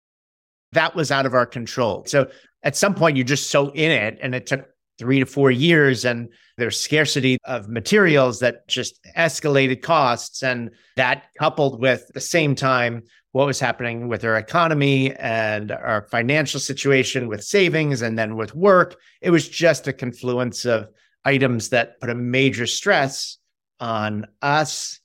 That 0.74 0.96
was 0.96 1.12
out 1.12 1.26
of 1.26 1.34
our 1.34 1.46
control. 1.46 2.04
So 2.06 2.30
at 2.64 2.76
some 2.76 2.96
point, 2.96 3.18
you're 3.18 3.26
just 3.26 3.50
so 3.50 3.70
in 3.70 3.92
it, 3.92 4.18
and 4.22 4.34
it 4.34 4.48
took 4.48 4.66
three 5.00 5.20
to 5.20 5.26
four 5.26 5.52
years, 5.52 6.06
and 6.06 6.30
there's 6.58 6.80
scarcity 6.80 7.38
of 7.46 7.68
materials 7.70 8.40
that 8.40 8.68
just 8.68 9.00
escalated 9.18 9.82
costs. 9.82 10.44
And 10.44 10.72
that 10.96 11.26
coupled 11.40 11.82
with 11.82 12.10
the 12.14 12.22
same 12.22 12.56
time, 12.56 13.04
what 13.32 13.48
was 13.48 13.60
happening 13.60 14.08
with 14.08 14.24
our 14.24 14.38
economy 14.38 15.14
and 15.16 15.72
our 15.72 16.08
financial 16.12 16.60
situation 16.60 17.28
with 17.28 17.44
savings 17.44 18.02
and 18.02 18.18
then 18.18 18.36
with 18.36 18.56
work, 18.56 18.96
it 19.22 19.32
was 19.32 19.50
just 19.50 19.88
a 19.88 19.94
confluence 19.94 20.66
of 20.66 20.88
items 21.26 21.70
that 21.70 22.00
put 22.00 22.10
a 22.10 22.16
major 22.16 22.68
stress 22.68 23.38
on 23.84 24.26
us. 24.42 25.02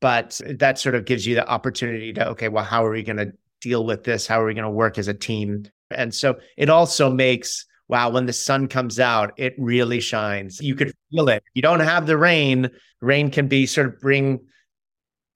But 0.00 0.40
that 0.46 0.78
sort 0.78 0.94
of 0.94 1.04
gives 1.04 1.26
you 1.26 1.34
the 1.34 1.46
opportunity 1.46 2.12
to, 2.14 2.28
okay, 2.28 2.48
well, 2.48 2.64
how 2.64 2.86
are 2.86 2.92
we 2.92 3.02
going 3.02 3.18
to 3.18 3.32
deal 3.60 3.84
with 3.84 4.04
this? 4.04 4.26
How 4.26 4.40
are 4.40 4.46
we 4.46 4.54
going 4.54 4.64
to 4.64 4.70
work 4.70 4.96
as 4.96 5.08
a 5.08 5.14
team? 5.14 5.64
And 5.90 6.14
so 6.14 6.38
it 6.56 6.70
also 6.70 7.10
makes, 7.10 7.66
wow, 7.88 8.08
when 8.08 8.24
the 8.24 8.32
sun 8.32 8.68
comes 8.68 8.98
out, 8.98 9.34
it 9.36 9.54
really 9.58 10.00
shines. 10.00 10.60
You 10.60 10.74
could 10.74 10.94
feel 11.10 11.28
it. 11.28 11.42
You 11.52 11.60
don't 11.60 11.80
have 11.80 12.06
the 12.06 12.16
rain. 12.16 12.70
Rain 13.00 13.30
can 13.30 13.48
be 13.48 13.66
sort 13.66 13.88
of 13.88 14.00
bring 14.00 14.40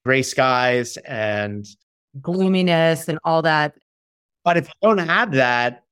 gray 0.07 0.23
skies 0.23 0.97
and 0.99 1.67
gloominess 2.23 3.09
and 3.09 3.19
all 3.25 3.43
that. 3.43 3.75
But 4.45 4.57
if 4.57 4.69
you 4.69 4.75
don't 4.83 4.99
have 4.99 5.33
that, 5.33 5.84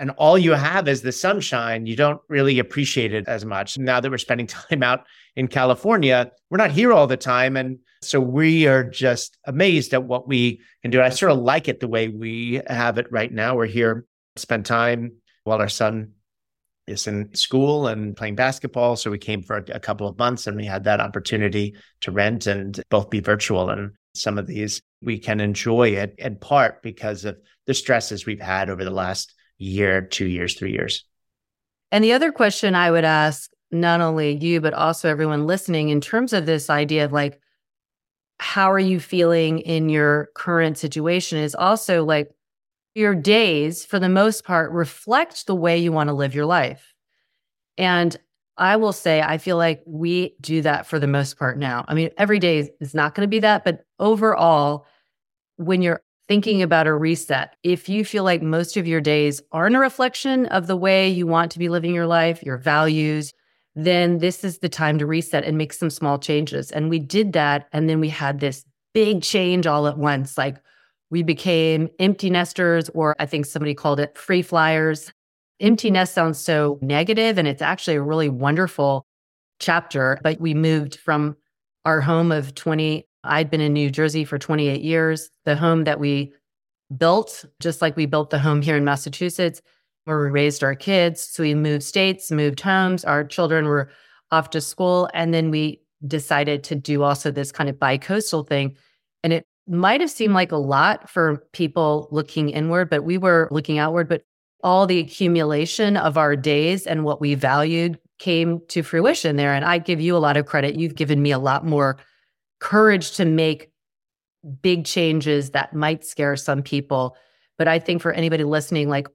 and 0.00 0.10
all 0.12 0.38
you 0.38 0.52
have 0.52 0.86
is 0.86 1.02
the 1.02 1.12
sunshine, 1.12 1.86
you 1.86 1.96
don't 1.96 2.20
really 2.28 2.58
appreciate 2.58 3.12
it 3.12 3.26
as 3.26 3.44
much. 3.44 3.78
Now 3.78 4.00
that 4.00 4.10
we're 4.10 4.18
spending 4.18 4.46
time 4.46 4.82
out 4.82 5.06
in 5.36 5.48
California, 5.48 6.30
we're 6.50 6.58
not 6.58 6.70
here 6.70 6.92
all 6.92 7.06
the 7.06 7.16
time. 7.16 7.56
And 7.56 7.78
so 8.02 8.20
we 8.20 8.66
are 8.66 8.84
just 8.84 9.38
amazed 9.44 9.92
at 9.94 10.04
what 10.04 10.28
we 10.28 10.60
can 10.82 10.90
do. 10.90 11.02
I 11.02 11.08
sort 11.08 11.32
of 11.32 11.38
like 11.38 11.68
it 11.68 11.80
the 11.80 11.88
way 11.88 12.08
we 12.08 12.60
have 12.68 12.98
it 12.98 13.10
right 13.10 13.32
now. 13.32 13.56
We're 13.56 13.66
here, 13.66 14.06
spend 14.36 14.66
time 14.66 15.14
while 15.44 15.58
our 15.58 15.68
son 15.68 16.12
is 16.86 17.06
in 17.06 17.34
school 17.34 17.88
and 17.88 18.16
playing 18.16 18.36
basketball. 18.36 18.96
So 18.96 19.10
we 19.10 19.18
came 19.18 19.42
for 19.42 19.58
a, 19.58 19.64
a 19.74 19.80
couple 19.80 20.08
of 20.08 20.18
months 20.18 20.46
and 20.46 20.56
we 20.56 20.64
had 20.64 20.84
that 20.84 21.00
opportunity 21.00 21.74
to 22.02 22.12
rent 22.12 22.46
and 22.46 22.80
both 22.88 23.10
be 23.10 23.20
virtual. 23.20 23.68
And 23.68 23.92
some 24.14 24.38
of 24.38 24.46
these 24.46 24.80
we 25.02 25.18
can 25.18 25.40
enjoy 25.40 25.90
it 25.90 26.14
in 26.18 26.36
part 26.36 26.82
because 26.82 27.24
of 27.24 27.36
the 27.66 27.74
stresses 27.74 28.26
we've 28.26 28.40
had 28.40 28.70
over 28.70 28.84
the 28.84 28.90
last 28.90 29.34
year, 29.58 30.00
two 30.02 30.26
years, 30.26 30.54
three 30.54 30.72
years. 30.72 31.04
And 31.90 32.02
the 32.02 32.12
other 32.12 32.32
question 32.32 32.74
I 32.74 32.90
would 32.90 33.04
ask, 33.04 33.50
not 33.70 34.00
only 34.00 34.36
you, 34.36 34.60
but 34.60 34.74
also 34.74 35.08
everyone 35.08 35.46
listening, 35.46 35.90
in 35.90 36.00
terms 36.00 36.32
of 36.32 36.46
this 36.46 36.70
idea 36.70 37.04
of 37.04 37.12
like, 37.12 37.40
how 38.38 38.70
are 38.70 38.78
you 38.78 39.00
feeling 39.00 39.58
in 39.58 39.88
your 39.88 40.28
current 40.34 40.78
situation 40.78 41.38
is 41.38 41.54
also 41.54 42.04
like 42.04 42.30
your 42.94 43.14
days, 43.14 43.84
for 43.84 43.98
the 43.98 44.08
most 44.08 44.44
part, 44.44 44.72
reflect 44.72 45.46
the 45.46 45.54
way 45.54 45.78
you 45.78 45.92
want 45.92 46.08
to 46.08 46.14
live 46.14 46.34
your 46.34 46.46
life. 46.46 46.94
And 47.76 48.16
I 48.56 48.76
will 48.76 48.92
say, 48.92 49.20
I 49.20 49.38
feel 49.38 49.56
like 49.56 49.82
we 49.86 50.34
do 50.40 50.62
that 50.62 50.86
for 50.86 50.98
the 50.98 51.06
most 51.06 51.38
part 51.38 51.58
now. 51.58 51.84
I 51.86 51.94
mean, 51.94 52.10
every 52.16 52.38
day 52.38 52.70
is 52.80 52.94
not 52.94 53.14
going 53.14 53.26
to 53.26 53.30
be 53.30 53.40
that, 53.40 53.64
but 53.64 53.84
overall, 53.98 54.86
when 55.56 55.82
you're 55.82 56.02
thinking 56.28 56.62
about 56.62 56.86
a 56.86 56.94
reset. 56.94 57.56
If 57.62 57.88
you 57.88 58.04
feel 58.04 58.22
like 58.22 58.42
most 58.42 58.76
of 58.76 58.86
your 58.86 59.00
days 59.00 59.40
aren't 59.50 59.76
a 59.76 59.80
reflection 59.80 60.46
of 60.46 60.66
the 60.66 60.76
way 60.76 61.08
you 61.08 61.26
want 61.26 61.50
to 61.52 61.58
be 61.58 61.70
living 61.70 61.94
your 61.94 62.06
life, 62.06 62.42
your 62.42 62.58
values, 62.58 63.32
then 63.74 64.18
this 64.18 64.44
is 64.44 64.58
the 64.58 64.68
time 64.68 64.98
to 64.98 65.06
reset 65.06 65.44
and 65.44 65.56
make 65.56 65.72
some 65.72 65.90
small 65.90 66.18
changes. 66.18 66.70
And 66.70 66.90
we 66.90 66.98
did 66.98 67.32
that. 67.32 67.68
And 67.72 67.88
then 67.88 68.00
we 68.00 68.08
had 68.08 68.40
this 68.40 68.64
big 68.92 69.22
change 69.22 69.66
all 69.66 69.86
at 69.86 69.98
once. 69.98 70.36
Like 70.36 70.56
we 71.10 71.22
became 71.22 71.88
empty 71.98 72.28
nesters, 72.28 72.90
or 72.90 73.16
I 73.18 73.26
think 73.26 73.46
somebody 73.46 73.74
called 73.74 74.00
it 74.00 74.16
free 74.18 74.42
flyers. 74.42 75.12
Empty 75.60 75.90
nest 75.90 76.14
sounds 76.14 76.38
so 76.38 76.78
negative, 76.82 77.38
and 77.38 77.48
it's 77.48 77.62
actually 77.62 77.96
a 77.96 78.02
really 78.02 78.28
wonderful 78.28 79.06
chapter. 79.58 80.18
But 80.22 80.40
we 80.40 80.54
moved 80.54 80.96
from 80.96 81.36
our 81.84 82.00
home 82.00 82.30
of 82.30 82.54
20 82.54 83.07
I'd 83.24 83.50
been 83.50 83.60
in 83.60 83.72
New 83.72 83.90
Jersey 83.90 84.24
for 84.24 84.38
28 84.38 84.80
years. 84.80 85.30
The 85.44 85.56
home 85.56 85.84
that 85.84 86.00
we 86.00 86.32
built, 86.96 87.44
just 87.60 87.82
like 87.82 87.96
we 87.96 88.06
built 88.06 88.30
the 88.30 88.38
home 88.38 88.62
here 88.62 88.76
in 88.76 88.84
Massachusetts, 88.84 89.60
where 90.04 90.22
we 90.22 90.30
raised 90.30 90.64
our 90.64 90.74
kids. 90.74 91.22
So 91.22 91.42
we 91.42 91.54
moved 91.54 91.82
states, 91.82 92.30
moved 92.30 92.60
homes. 92.60 93.04
Our 93.04 93.24
children 93.24 93.66
were 93.66 93.90
off 94.30 94.50
to 94.50 94.60
school. 94.60 95.08
And 95.14 95.34
then 95.34 95.50
we 95.50 95.82
decided 96.06 96.64
to 96.64 96.74
do 96.74 97.02
also 97.02 97.30
this 97.30 97.52
kind 97.52 97.68
of 97.68 97.78
bi 97.78 97.98
coastal 97.98 98.44
thing. 98.44 98.76
And 99.22 99.32
it 99.32 99.46
might 99.66 100.00
have 100.00 100.10
seemed 100.10 100.34
like 100.34 100.52
a 100.52 100.56
lot 100.56 101.10
for 101.10 101.44
people 101.52 102.08
looking 102.10 102.50
inward, 102.50 102.88
but 102.88 103.04
we 103.04 103.18
were 103.18 103.48
looking 103.50 103.78
outward. 103.78 104.08
But 104.08 104.22
all 104.62 104.86
the 104.86 104.98
accumulation 104.98 105.96
of 105.96 106.16
our 106.16 106.36
days 106.36 106.86
and 106.86 107.04
what 107.04 107.20
we 107.20 107.34
valued 107.34 107.98
came 108.18 108.60
to 108.68 108.82
fruition 108.82 109.36
there. 109.36 109.52
And 109.52 109.64
I 109.64 109.78
give 109.78 110.00
you 110.00 110.16
a 110.16 110.18
lot 110.18 110.36
of 110.36 110.46
credit. 110.46 110.76
You've 110.76 110.94
given 110.94 111.22
me 111.22 111.30
a 111.30 111.38
lot 111.38 111.64
more 111.64 111.98
courage 112.60 113.12
to 113.16 113.24
make 113.24 113.70
big 114.62 114.84
changes 114.84 115.50
that 115.50 115.74
might 115.74 116.04
scare 116.04 116.36
some 116.36 116.62
people. 116.62 117.16
But 117.56 117.68
I 117.68 117.78
think 117.78 118.02
for 118.02 118.12
anybody 118.12 118.44
listening, 118.44 118.88
like, 118.88 119.08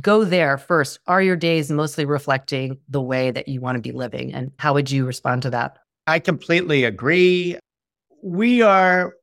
go 0.00 0.24
there 0.24 0.58
first. 0.58 0.98
Are 1.06 1.22
your 1.22 1.36
days 1.36 1.70
mostly 1.70 2.04
reflecting 2.04 2.78
the 2.88 3.02
way 3.02 3.30
that 3.30 3.48
you 3.48 3.60
want 3.60 3.76
to 3.76 3.82
be 3.82 3.92
living? 3.92 4.32
And 4.32 4.52
how 4.58 4.74
would 4.74 4.90
you 4.90 5.04
respond 5.04 5.42
to 5.42 5.50
that? 5.50 5.78
I 6.06 6.18
completely 6.18 6.84
agree. 6.84 7.58
We 8.22 8.62
are 8.62 9.14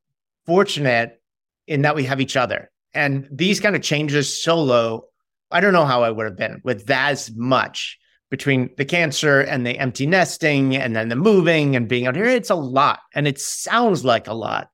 fortunate 0.45 1.21
in 1.67 1.81
that 1.83 1.95
we 1.95 2.03
have 2.03 2.21
each 2.21 2.35
other. 2.35 2.71
And 2.93 3.27
these 3.31 3.59
kind 3.59 3.75
of 3.75 3.81
changes 3.81 4.43
solo, 4.43 5.03
I 5.51 5.61
don't 5.61 5.73
know 5.73 5.85
how 5.85 6.03
I 6.03 6.11
would 6.11 6.25
have 6.25 6.37
been 6.37 6.61
with 6.63 6.87
that 6.87 7.11
as 7.11 7.31
much 7.35 7.97
between 8.31 8.69
the 8.77 8.85
cancer 8.85 9.41
and 9.41 9.67
the 9.67 9.77
empty 9.77 10.07
nesting 10.07 10.75
and 10.75 10.95
then 10.95 11.09
the 11.09 11.15
moving 11.15 11.75
and 11.75 11.87
being 11.87 12.07
out 12.07 12.15
here. 12.15 12.25
It's 12.25 12.49
a 12.49 12.55
lot 12.55 13.01
and 13.13 13.27
it 13.27 13.39
sounds 13.39 14.03
like 14.03 14.27
a 14.27 14.33
lot, 14.33 14.69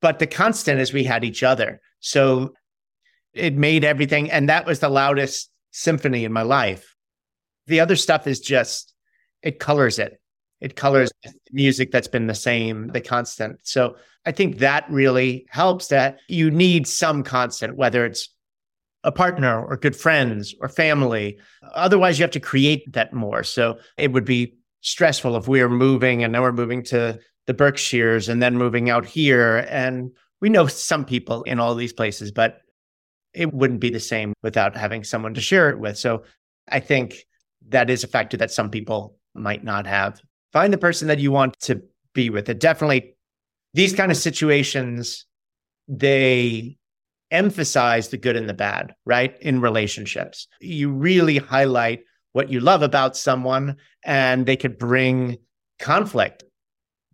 but 0.00 0.18
the 0.20 0.26
constant 0.26 0.80
is 0.80 0.92
we 0.92 1.04
had 1.04 1.24
each 1.24 1.42
other. 1.42 1.80
So 1.98 2.54
it 3.34 3.54
made 3.54 3.84
everything, 3.84 4.30
and 4.30 4.48
that 4.48 4.64
was 4.64 4.78
the 4.78 4.88
loudest 4.88 5.50
symphony 5.72 6.24
in 6.24 6.32
my 6.32 6.42
life. 6.42 6.96
The 7.66 7.80
other 7.80 7.96
stuff 7.96 8.26
is 8.26 8.40
just, 8.40 8.94
it 9.42 9.58
colors 9.58 9.98
it. 9.98 10.20
It 10.60 10.76
colors 10.76 11.10
music 11.52 11.90
that's 11.90 12.08
been 12.08 12.26
the 12.26 12.34
same, 12.34 12.88
the 12.88 13.00
constant. 13.00 13.58
So 13.62 13.96
I 14.24 14.32
think 14.32 14.58
that 14.58 14.90
really 14.90 15.46
helps 15.48 15.88
that 15.88 16.18
you 16.28 16.50
need 16.50 16.86
some 16.86 17.22
constant, 17.22 17.76
whether 17.76 18.04
it's 18.04 18.28
a 19.04 19.12
partner 19.12 19.64
or 19.64 19.76
good 19.76 19.96
friends 19.96 20.54
or 20.60 20.68
family. 20.68 21.38
Otherwise, 21.74 22.18
you 22.18 22.22
have 22.22 22.30
to 22.32 22.40
create 22.40 22.92
that 22.92 23.12
more. 23.12 23.42
So 23.42 23.78
it 23.96 24.12
would 24.12 24.24
be 24.24 24.54
stressful 24.82 25.36
if 25.36 25.48
we 25.48 25.60
are 25.60 25.68
moving 25.68 26.22
and 26.22 26.32
now 26.32 26.42
we're 26.42 26.52
moving 26.52 26.82
to 26.84 27.18
the 27.46 27.54
Berkshires 27.54 28.28
and 28.28 28.42
then 28.42 28.56
moving 28.56 28.90
out 28.90 29.06
here. 29.06 29.66
And 29.68 30.10
we 30.40 30.48
know 30.48 30.66
some 30.66 31.04
people 31.04 31.42
in 31.44 31.58
all 31.58 31.74
these 31.74 31.92
places, 31.92 32.30
but 32.30 32.60
it 33.32 33.52
wouldn't 33.52 33.80
be 33.80 33.90
the 33.90 34.00
same 34.00 34.34
without 34.42 34.76
having 34.76 35.04
someone 35.04 35.34
to 35.34 35.40
share 35.40 35.70
it 35.70 35.78
with. 35.78 35.96
So 35.96 36.24
I 36.68 36.80
think 36.80 37.26
that 37.68 37.90
is 37.90 38.04
a 38.04 38.08
factor 38.08 38.36
that 38.38 38.50
some 38.50 38.70
people 38.70 39.16
might 39.34 39.64
not 39.64 39.86
have. 39.86 40.20
Find 40.52 40.72
the 40.72 40.78
person 40.78 41.08
that 41.08 41.20
you 41.20 41.30
want 41.30 41.58
to 41.60 41.82
be 42.12 42.30
with. 42.30 42.48
It 42.48 42.58
definitely, 42.58 43.14
these 43.74 43.94
kind 43.94 44.10
of 44.10 44.18
situations, 44.18 45.26
they 45.86 46.76
emphasize 47.30 48.08
the 48.08 48.16
good 48.16 48.36
and 48.36 48.48
the 48.48 48.54
bad, 48.54 48.94
right? 49.04 49.36
In 49.40 49.60
relationships. 49.60 50.48
You 50.60 50.90
really 50.90 51.38
highlight 51.38 52.00
what 52.32 52.50
you 52.50 52.60
love 52.60 52.82
about 52.82 53.16
someone 53.16 53.76
and 54.04 54.46
they 54.46 54.56
could 54.56 54.78
bring 54.78 55.38
conflict. 55.78 56.44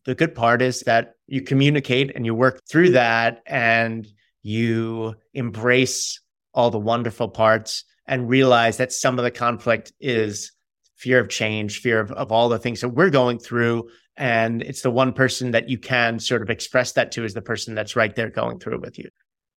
The 0.05 0.15
good 0.15 0.35
part 0.35 0.63
is 0.63 0.81
that 0.83 1.15
you 1.27 1.43
communicate 1.43 2.13
and 2.15 2.25
you 2.25 2.35
work 2.35 2.63
through 2.69 2.91
that 2.91 3.43
and 3.47 4.07
you 4.43 5.15
embrace 5.35 6.21
all 6.55 6.71
the 6.71 6.79
wonderful 6.79 7.29
parts 7.29 7.85
and 8.07 8.29
realize 8.29 8.77
that 8.77 8.93
some 8.93 9.19
of 9.19 9.25
the 9.25 9.31
conflict 9.31 9.93
is 10.01 10.53
fear 10.97 11.19
of 11.19 11.29
change, 11.29 11.81
fear 11.81 12.01
of, 12.01 12.13
of 12.13 12.33
all 12.33 12.49
the 12.49 12.59
things 12.59 12.81
that 12.81 12.91
we're 12.91 13.11
going 13.11 13.39
through. 13.39 13.89
And 14.17 14.63
it's 14.63 14.83
the 14.83 14.91
one 14.91 15.13
person 15.13 15.51
that 15.51 15.69
you 15.69 15.79
can 15.79 16.19
sort 16.19 16.43
of 16.43 16.51
express 16.51 16.93
that 16.93 17.13
to 17.13 17.25
is 17.25 17.35
the 17.35 17.43
person 17.43 17.75
that's 17.75 17.97
right 17.97 18.15
there 18.15 18.31
going 18.31 18.59
through 18.59 18.81
with 18.81 18.99
you. 18.99 19.11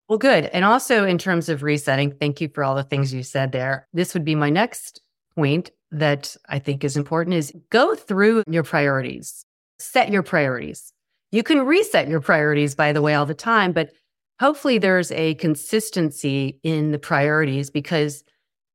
Well, 0.09 0.17
good. 0.17 0.45
And 0.45 0.65
also, 0.65 1.05
in 1.05 1.19
terms 1.19 1.49
of 1.49 1.61
resetting, 1.61 2.11
thank 2.19 2.41
you 2.41 2.49
for 2.49 2.63
all 2.63 2.75
the 2.75 2.83
things 2.83 3.13
you 3.13 3.21
said 3.21 3.51
there. 3.51 3.87
This 3.93 4.15
would 4.15 4.25
be 4.25 4.33
my 4.33 4.49
next 4.49 5.01
point 5.35 5.69
that 5.91 6.35
I 6.49 6.57
think 6.57 6.83
is 6.83 6.97
important 6.97 7.35
is 7.35 7.53
go 7.69 7.93
through 7.93 8.43
your 8.47 8.63
priorities, 8.63 9.45
set 9.77 10.09
your 10.11 10.23
priorities. 10.23 10.91
You 11.31 11.43
can 11.43 11.63
reset 11.63 12.07
your 12.07 12.21
priorities, 12.21 12.73
by 12.73 12.91
the 12.91 13.03
way, 13.03 13.13
all 13.13 13.27
the 13.27 13.35
time, 13.35 13.71
but 13.71 13.91
hopefully 14.39 14.79
there's 14.79 15.11
a 15.11 15.35
consistency 15.35 16.59
in 16.63 16.91
the 16.91 16.99
priorities 16.99 17.69
because 17.69 18.23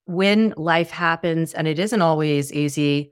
when 0.07 0.55
life 0.57 0.91
happens 0.91 1.53
and 1.53 1.67
it 1.67 1.81
isn't 1.81 2.03
always 2.03 2.53
easy 2.53 3.11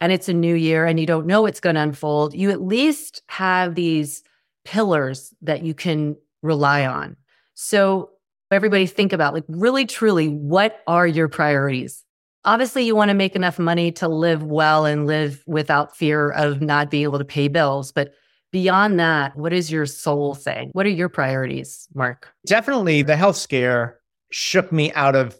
and 0.00 0.12
it's 0.12 0.28
a 0.28 0.34
new 0.34 0.54
year 0.54 0.86
and 0.86 1.00
you 1.00 1.06
don't 1.06 1.26
know 1.26 1.42
what's 1.42 1.60
going 1.60 1.74
to 1.74 1.82
unfold, 1.82 2.32
you 2.32 2.50
at 2.50 2.62
least 2.62 3.22
have 3.28 3.74
these 3.74 4.22
pillars 4.64 5.34
that 5.42 5.64
you 5.64 5.74
can 5.74 6.16
rely 6.42 6.86
on. 6.86 7.16
So 7.56 8.10
everybody 8.50 8.86
think 8.86 9.12
about 9.14 9.32
like 9.32 9.44
really 9.48 9.86
truly 9.86 10.28
what 10.28 10.82
are 10.86 11.06
your 11.06 11.26
priorities? 11.26 12.04
Obviously 12.44 12.84
you 12.84 12.94
want 12.94 13.08
to 13.08 13.14
make 13.14 13.34
enough 13.34 13.58
money 13.58 13.90
to 13.92 14.08
live 14.08 14.42
well 14.42 14.84
and 14.84 15.06
live 15.06 15.42
without 15.46 15.96
fear 15.96 16.30
of 16.30 16.60
not 16.60 16.90
being 16.90 17.04
able 17.04 17.18
to 17.18 17.24
pay 17.24 17.48
bills, 17.48 17.92
but 17.92 18.12
beyond 18.52 19.00
that, 19.00 19.34
what 19.36 19.54
is 19.54 19.72
your 19.72 19.86
soul 19.86 20.34
saying? 20.34 20.68
What 20.72 20.84
are 20.84 20.90
your 20.90 21.08
priorities, 21.08 21.88
Mark? 21.94 22.28
Definitely 22.46 23.02
the 23.02 23.16
health 23.16 23.36
scare 23.36 24.00
shook 24.30 24.70
me 24.70 24.92
out 24.92 25.16
of 25.16 25.36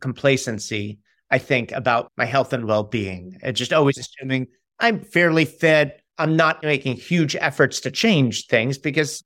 complacency, 0.00 0.98
I 1.30 1.38
think, 1.38 1.72
about 1.72 2.12
my 2.18 2.26
health 2.26 2.52
and 2.52 2.66
well 2.66 2.84
being. 2.84 3.38
And 3.42 3.56
just 3.56 3.72
always 3.72 3.96
assuming 3.96 4.46
I'm 4.78 5.00
fairly 5.00 5.46
fit. 5.46 6.02
I'm 6.18 6.36
not 6.36 6.62
making 6.62 6.96
huge 6.96 7.34
efforts 7.36 7.80
to 7.80 7.90
change 7.90 8.46
things 8.46 8.76
because 8.76 9.24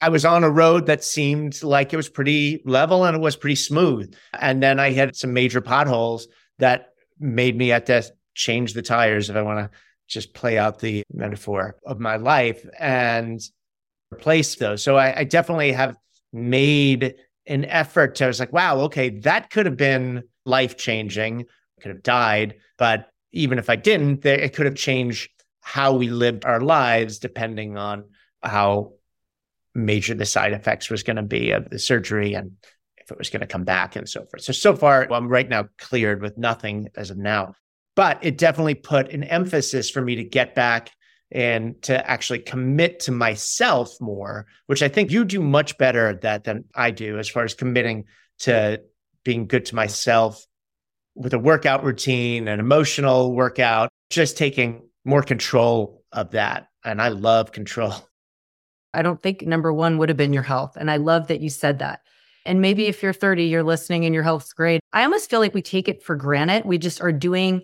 I 0.00 0.08
was 0.08 0.24
on 0.24 0.44
a 0.44 0.50
road 0.50 0.86
that 0.86 1.04
seemed 1.04 1.62
like 1.62 1.92
it 1.92 1.96
was 1.96 2.08
pretty 2.08 2.62
level 2.64 3.04
and 3.04 3.16
it 3.16 3.20
was 3.20 3.36
pretty 3.36 3.56
smooth. 3.56 4.14
And 4.38 4.62
then 4.62 4.80
I 4.80 4.92
had 4.92 5.14
some 5.14 5.32
major 5.32 5.60
potholes 5.60 6.26
that 6.58 6.94
made 7.18 7.56
me 7.56 7.68
have 7.68 7.84
to 7.86 8.02
change 8.34 8.72
the 8.72 8.82
tires 8.82 9.28
if 9.28 9.36
I 9.36 9.42
want 9.42 9.58
to 9.58 9.78
just 10.08 10.32
play 10.34 10.58
out 10.58 10.78
the 10.78 11.02
metaphor 11.12 11.76
of 11.84 12.00
my 12.00 12.16
life 12.16 12.66
and 12.78 13.40
replace 14.12 14.56
those. 14.56 14.82
So 14.82 14.96
I, 14.96 15.20
I 15.20 15.24
definitely 15.24 15.72
have 15.72 15.96
made 16.32 17.14
an 17.46 17.64
effort 17.66 18.16
to, 18.16 18.24
I 18.24 18.28
was 18.28 18.40
like, 18.40 18.52
wow, 18.52 18.80
okay, 18.80 19.10
that 19.20 19.50
could 19.50 19.66
have 19.66 19.76
been 19.76 20.24
life 20.44 20.76
changing, 20.76 21.42
I 21.42 21.82
could 21.82 21.90
have 21.90 22.02
died. 22.02 22.56
But 22.78 23.08
even 23.32 23.58
if 23.58 23.68
I 23.68 23.76
didn't, 23.76 24.24
it 24.24 24.54
could 24.54 24.66
have 24.66 24.74
changed 24.74 25.30
how 25.60 25.92
we 25.92 26.08
lived 26.08 26.44
our 26.44 26.60
lives 26.60 27.18
depending 27.18 27.76
on 27.76 28.04
how 28.42 28.94
major 29.74 30.14
the 30.14 30.26
side 30.26 30.52
effects 30.52 30.90
was 30.90 31.02
going 31.02 31.16
to 31.16 31.22
be 31.22 31.52
of 31.52 31.70
the 31.70 31.78
surgery 31.78 32.34
and 32.34 32.52
if 32.96 33.10
it 33.10 33.18
was 33.18 33.30
going 33.30 33.40
to 33.40 33.46
come 33.46 33.64
back 33.64 33.96
and 33.96 34.08
so 34.08 34.24
forth. 34.24 34.42
So, 34.42 34.52
so 34.52 34.76
far, 34.76 35.10
I'm 35.12 35.28
right 35.28 35.48
now 35.48 35.66
cleared 35.78 36.22
with 36.22 36.38
nothing 36.38 36.88
as 36.96 37.10
of 37.10 37.18
now. 37.18 37.54
But 37.96 38.24
it 38.24 38.38
definitely 38.38 38.76
put 38.76 39.12
an 39.12 39.24
emphasis 39.24 39.90
for 39.90 40.00
me 40.00 40.16
to 40.16 40.24
get 40.24 40.54
back 40.54 40.90
and 41.32 41.80
to 41.82 42.10
actually 42.10 42.40
commit 42.40 43.00
to 43.00 43.12
myself 43.12 43.92
more, 44.00 44.46
which 44.66 44.82
I 44.82 44.88
think 44.88 45.10
you 45.10 45.24
do 45.24 45.40
much 45.40 45.78
better 45.78 46.08
at 46.08 46.22
that 46.22 46.44
than 46.44 46.64
I 46.74 46.90
do 46.90 47.18
as 47.18 47.28
far 47.28 47.44
as 47.44 47.54
committing 47.54 48.04
to 48.40 48.80
being 49.24 49.46
good 49.46 49.66
to 49.66 49.74
myself 49.74 50.44
with 51.14 51.34
a 51.34 51.38
workout 51.38 51.84
routine, 51.84 52.48
an 52.48 52.60
emotional 52.60 53.34
workout, 53.34 53.90
just 54.08 54.36
taking 54.36 54.88
more 55.04 55.22
control 55.22 56.02
of 56.12 56.30
that. 56.32 56.68
And 56.84 57.00
I 57.00 57.08
love 57.08 57.52
control. 57.52 57.94
I 58.94 59.02
don't 59.02 59.22
think 59.22 59.42
number 59.42 59.72
one 59.72 59.98
would 59.98 60.08
have 60.08 60.18
been 60.18 60.32
your 60.32 60.42
health. 60.42 60.76
And 60.76 60.90
I 60.90 60.96
love 60.96 61.28
that 61.28 61.40
you 61.40 61.50
said 61.50 61.78
that. 61.78 62.00
And 62.46 62.60
maybe 62.60 62.86
if 62.86 63.02
you're 63.02 63.12
30, 63.12 63.44
you're 63.44 63.62
listening 63.62 64.04
and 64.04 64.14
your 64.14 64.24
health's 64.24 64.52
great. 64.52 64.80
I 64.92 65.04
almost 65.04 65.28
feel 65.28 65.40
like 65.40 65.54
we 65.54 65.62
take 65.62 65.88
it 65.88 66.02
for 66.02 66.16
granted. 66.16 66.64
We 66.64 66.78
just 66.78 67.00
are 67.00 67.12
doing 67.12 67.62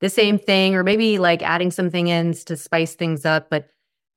the 0.00 0.08
same 0.08 0.38
thing 0.38 0.74
or 0.74 0.82
maybe 0.82 1.18
like 1.18 1.42
adding 1.42 1.70
something 1.70 2.08
in 2.08 2.32
to 2.34 2.56
spice 2.56 2.94
things 2.94 3.24
up. 3.24 3.50
But 3.50 3.68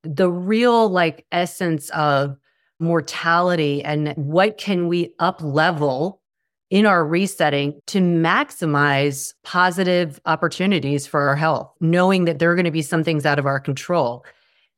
the 0.03 0.29
real 0.29 0.89
like 0.89 1.25
essence 1.32 1.89
of 1.89 2.38
mortality 2.79 3.84
and 3.84 4.13
what 4.15 4.58
can 4.58 4.88
we 4.88 5.13
up 5.19 5.41
level 5.41 6.21
in 6.69 6.86
our 6.86 7.05
resetting 7.05 7.79
to 7.88 7.99
maximize 7.99 9.34
positive 9.43 10.19
opportunities 10.25 11.08
for 11.08 11.21
our 11.21 11.36
health, 11.36 11.71
knowing 11.79 12.25
that 12.25 12.39
there 12.39 12.51
are 12.51 12.55
going 12.55 12.65
to 12.65 12.71
be 12.71 12.82
some 12.82 13.03
things 13.03 13.25
out 13.25 13.39
of 13.39 13.45
our 13.45 13.60
control. 13.60 14.25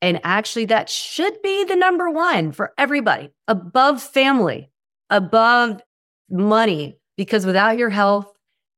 And 0.02 0.20
actually, 0.24 0.66
that 0.66 0.90
should 0.90 1.42
be 1.42 1.66
the 1.66 1.76
number 1.76 2.10
one 2.10 2.52
for 2.52 2.74
everybody 2.78 3.32
above 3.48 4.02
family, 4.02 4.72
above 5.10 5.82
money, 6.30 6.98
because 7.18 7.46
without 7.46 7.78
your 7.78 7.90
health, 7.90 8.32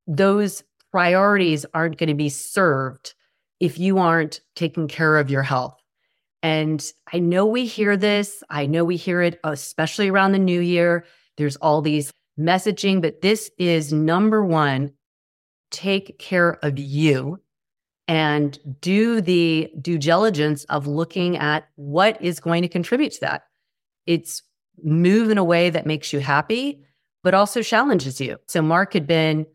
those 0.07 0.63
priorities 0.91 1.65
aren't 1.73 1.97
going 1.97 2.09
to 2.09 2.15
be 2.15 2.29
served 2.29 3.13
if 3.59 3.77
you 3.77 3.99
aren't 3.99 4.41
taking 4.55 4.87
care 4.87 5.17
of 5.17 5.29
your 5.29 5.43
health. 5.43 5.77
And 6.43 6.83
I 7.13 7.19
know 7.19 7.45
we 7.45 7.65
hear 7.65 7.95
this. 7.95 8.43
I 8.49 8.65
know 8.65 8.83
we 8.83 8.97
hear 8.97 9.21
it, 9.21 9.39
especially 9.43 10.09
around 10.09 10.31
the 10.31 10.39
new 10.39 10.59
year. 10.59 11.05
There's 11.37 11.55
all 11.57 11.81
these 11.81 12.11
messaging, 12.39 13.01
but 13.01 13.21
this 13.21 13.51
is 13.59 13.93
number 13.93 14.43
one 14.43 14.93
take 15.69 16.19
care 16.19 16.59
of 16.63 16.77
you 16.77 17.39
and 18.07 18.57
do 18.81 19.21
the 19.21 19.71
due 19.81 19.97
diligence 19.97 20.63
of 20.65 20.87
looking 20.87 21.37
at 21.37 21.67
what 21.75 22.21
is 22.21 22.39
going 22.39 22.61
to 22.61 22.67
contribute 22.67 23.13
to 23.13 23.21
that. 23.21 23.43
It's 24.05 24.41
move 24.83 25.29
in 25.29 25.37
a 25.37 25.43
way 25.43 25.69
that 25.69 25.85
makes 25.85 26.11
you 26.11 26.19
happy, 26.19 26.83
but 27.23 27.33
also 27.33 27.61
challenges 27.61 28.19
you. 28.19 28.37
So 28.47 28.61
Mark 28.61 28.93
had 28.93 29.07
been 29.07 29.45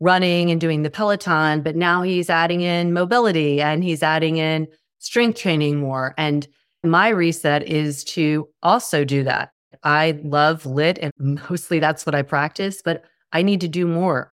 running 0.00 0.50
and 0.50 0.60
doing 0.60 0.82
the 0.82 0.90
Peloton, 0.90 1.62
but 1.62 1.76
now 1.76 2.02
he's 2.02 2.30
adding 2.30 2.62
in 2.62 2.92
mobility 2.92 3.60
and 3.60 3.84
he's 3.84 4.02
adding 4.02 4.38
in 4.38 4.66
strength 4.98 5.38
training 5.38 5.78
more. 5.78 6.14
And 6.16 6.48
my 6.82 7.08
reset 7.08 7.68
is 7.68 8.04
to 8.04 8.48
also 8.62 9.04
do 9.04 9.22
that. 9.24 9.50
I 9.82 10.18
love 10.22 10.64
LYT 10.64 10.98
and 10.98 11.12
mostly 11.50 11.78
that's 11.78 12.06
what 12.06 12.14
I 12.14 12.22
practice, 12.22 12.80
but 12.82 13.04
I 13.32 13.42
need 13.42 13.60
to 13.60 13.68
do 13.68 13.86
more 13.86 14.32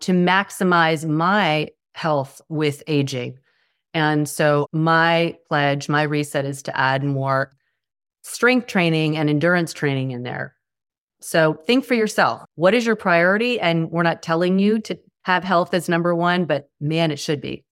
to 0.00 0.12
maximize 0.12 1.08
my 1.08 1.68
health 1.96 2.42
with 2.50 2.82
aging. 2.86 3.38
And 3.94 4.28
so 4.28 4.66
my 4.70 5.36
pledge, 5.48 5.88
my 5.88 6.02
reset 6.02 6.44
is 6.44 6.62
to 6.64 6.78
add 6.78 7.02
more 7.02 7.56
strength 8.22 8.66
training 8.66 9.16
and 9.16 9.30
endurance 9.30 9.72
training 9.72 10.10
in 10.10 10.22
there. 10.22 10.54
So 11.22 11.54
think 11.54 11.86
for 11.86 11.94
yourself. 11.94 12.42
What 12.54 12.74
is 12.74 12.84
your 12.84 12.96
priority? 12.96 13.58
And 13.58 13.90
we're 13.90 14.02
not 14.02 14.22
telling 14.22 14.58
you 14.58 14.78
to 14.80 14.98
have 15.24 15.42
health 15.42 15.72
as 15.72 15.88
number 15.88 16.14
one, 16.14 16.44
but 16.44 16.68
man, 16.80 17.10
it 17.10 17.18
should 17.18 17.40
be. 17.40 17.64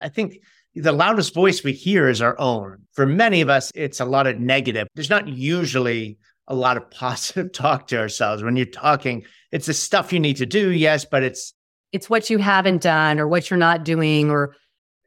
I 0.00 0.08
think 0.08 0.38
the 0.74 0.92
loudest 0.92 1.34
voice 1.34 1.62
we 1.62 1.72
hear 1.72 2.08
is 2.08 2.22
our 2.22 2.40
own. 2.40 2.78
For 2.92 3.04
many 3.04 3.42
of 3.42 3.50
us, 3.50 3.70
it's 3.74 4.00
a 4.00 4.06
lot 4.06 4.26
of 4.26 4.40
negative. 4.40 4.88
There's 4.94 5.10
not 5.10 5.28
usually 5.28 6.16
a 6.48 6.54
lot 6.54 6.78
of 6.78 6.90
positive 6.90 7.52
talk 7.52 7.88
to 7.88 7.98
ourselves. 7.98 8.42
When 8.42 8.56
you're 8.56 8.64
talking, 8.64 9.24
it's 9.52 9.66
the 9.66 9.74
stuff 9.74 10.14
you 10.14 10.20
need 10.20 10.38
to 10.38 10.46
do, 10.46 10.70
yes, 10.70 11.04
but 11.04 11.22
it's 11.22 11.52
it's 11.92 12.08
what 12.08 12.30
you 12.30 12.38
haven't 12.38 12.82
done 12.82 13.18
or 13.18 13.26
what 13.26 13.50
you're 13.50 13.58
not 13.58 13.84
doing 13.84 14.30
or 14.30 14.54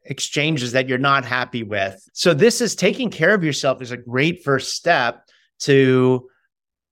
exchanges 0.04 0.72
that 0.72 0.88
you're 0.88 0.98
not 0.98 1.24
happy 1.24 1.62
with. 1.62 2.06
So 2.12 2.34
this 2.34 2.60
is 2.60 2.74
taking 2.74 3.10
care 3.10 3.34
of 3.34 3.42
yourself 3.42 3.80
is 3.80 3.90
a 3.90 3.96
great 3.96 4.44
first 4.44 4.74
step 4.74 5.26
to 5.60 6.28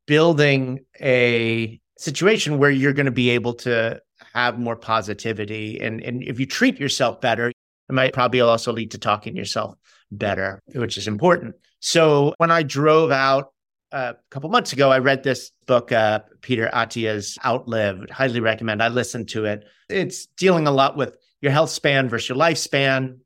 building 0.07 0.85
a 1.01 1.81
situation 1.99 2.59
where 2.59 2.71
you're 2.71 2.93
going 2.93 3.07
to 3.07 3.13
be 3.13 3.31
able 3.31 3.55
to 3.55 4.01
have 4.35 4.59
more 4.59 4.77
positivity 4.77 5.81
and 5.81 6.01
and 6.03 6.23
if 6.23 6.41
you 6.41 6.47
treat 6.47 6.81
yourself 6.81 7.21
better 7.21 7.49
it 7.49 7.55
might 7.93 8.13
probably 8.13 8.41
also 8.41 8.73
lead 8.73 8.91
to 8.91 8.99
talking 8.99 9.37
yourself 9.37 9.77
better 10.11 10.61
which 10.75 10.97
is 10.97 11.07
important 11.07 11.55
so 11.81 12.35
when 12.39 12.51
i 12.51 12.63
drove 12.63 13.11
out 13.11 13.52
a 13.93 14.17
couple 14.31 14.49
months 14.51 14.73
ago, 14.73 14.91
I 14.91 14.99
read 14.99 15.23
this 15.23 15.51
book, 15.67 15.93
uh, 15.93 16.21
Peter 16.41 16.69
Attia's 16.73 17.39
Outlived. 17.45 18.11
Highly 18.11 18.41
recommend. 18.41 18.83
I 18.83 18.89
listened 18.89 19.29
to 19.31 19.45
it. 19.45 19.65
It's 19.89 20.27
dealing 20.27 20.67
a 20.67 20.71
lot 20.71 20.97
with 20.97 21.17
your 21.41 21.53
health 21.53 21.71
span 21.71 22.09
versus 22.09 22.31
your 22.31 22.39
lifespan, 22.39 23.19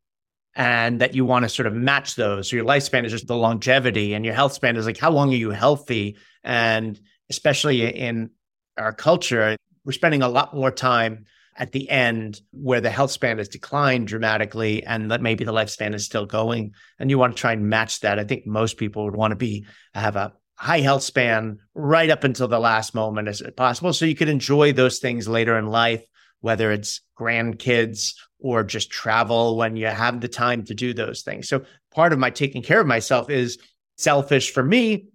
and 0.55 1.01
that 1.01 1.15
you 1.15 1.25
want 1.25 1.45
to 1.45 1.49
sort 1.49 1.67
of 1.67 1.75
match 1.75 2.17
those. 2.17 2.51
So 2.51 2.57
your 2.57 2.65
lifespan 2.65 3.05
is 3.05 3.13
just 3.13 3.27
the 3.27 3.37
longevity, 3.37 4.15
and 4.15 4.25
your 4.25 4.35
health 4.35 4.55
span 4.55 4.77
is 4.77 4.87
like 4.87 4.99
how 4.99 5.11
long 5.11 5.33
are 5.33 5.37
you 5.37 5.51
healthy? 5.51 6.17
And 6.43 6.99
especially 7.31 7.87
in 7.87 8.31
our 8.77 8.93
culture, 8.93 9.57
we're 9.85 9.93
spending 9.93 10.23
a 10.23 10.29
lot 10.29 10.55
more 10.55 10.71
time 10.71 11.27
at 11.59 11.73
the 11.73 11.89
end 11.89 12.41
where 12.53 12.81
the 12.81 12.91
health 12.91 13.11
span 13.11 13.39
has 13.39 13.49
declined 13.49 14.07
dramatically 14.09 14.85
and 14.85 15.11
that 15.11 15.23
maybe 15.23 15.45
the 15.45 15.53
lifespan 15.53 15.95
is 15.95 16.05
still 16.05 16.27
going 16.27 16.73
and 16.99 17.09
you 17.09 17.19
want 17.19 17.35
to 17.35 17.41
try 17.41 17.53
and 17.53 17.67
match 17.67 18.01
that 18.01 18.19
i 18.19 18.25
think 18.25 18.47
most 18.47 18.77
people 18.77 19.05
would 19.05 19.17
want 19.17 19.33
to 19.33 19.37
be 19.37 19.65
have 19.95 20.17
a 20.17 20.35
high 20.57 20.81
health 20.81 21.03
span 21.03 21.59
right 21.75 22.11
up 22.11 22.25
until 22.25 22.49
the 22.49 22.59
last 22.59 22.95
moment 22.95 23.29
as 23.29 23.43
possible. 23.57 23.93
So 23.93 24.07
you 24.07 24.15
could 24.15 24.29
enjoy 24.29 24.73
those 24.73 24.99
things 24.99 25.29
later 25.29 25.59
in 25.59 25.67
life 25.67 26.05
whether 26.41 26.71
it's 26.71 27.01
grandkids 27.19 28.15
or 28.39 28.63
just 28.63 28.91
travel 28.91 29.57
when 29.57 29.77
you 29.77 29.87
have 29.87 30.21
the 30.21 30.29
time 30.29 30.65
to 30.65 30.75
do 30.75 30.93
those 30.95 31.23
things. 31.23 31.49
So 31.49 31.65
part 31.91 32.13
of 32.13 32.19
my 32.19 32.31
taking 32.31 32.63
care 32.63 32.81
of 32.81 32.87
myself 32.87 33.31
is 33.31 33.59
selfish 33.97 34.53
for 34.53 34.63
me. 34.63 35.07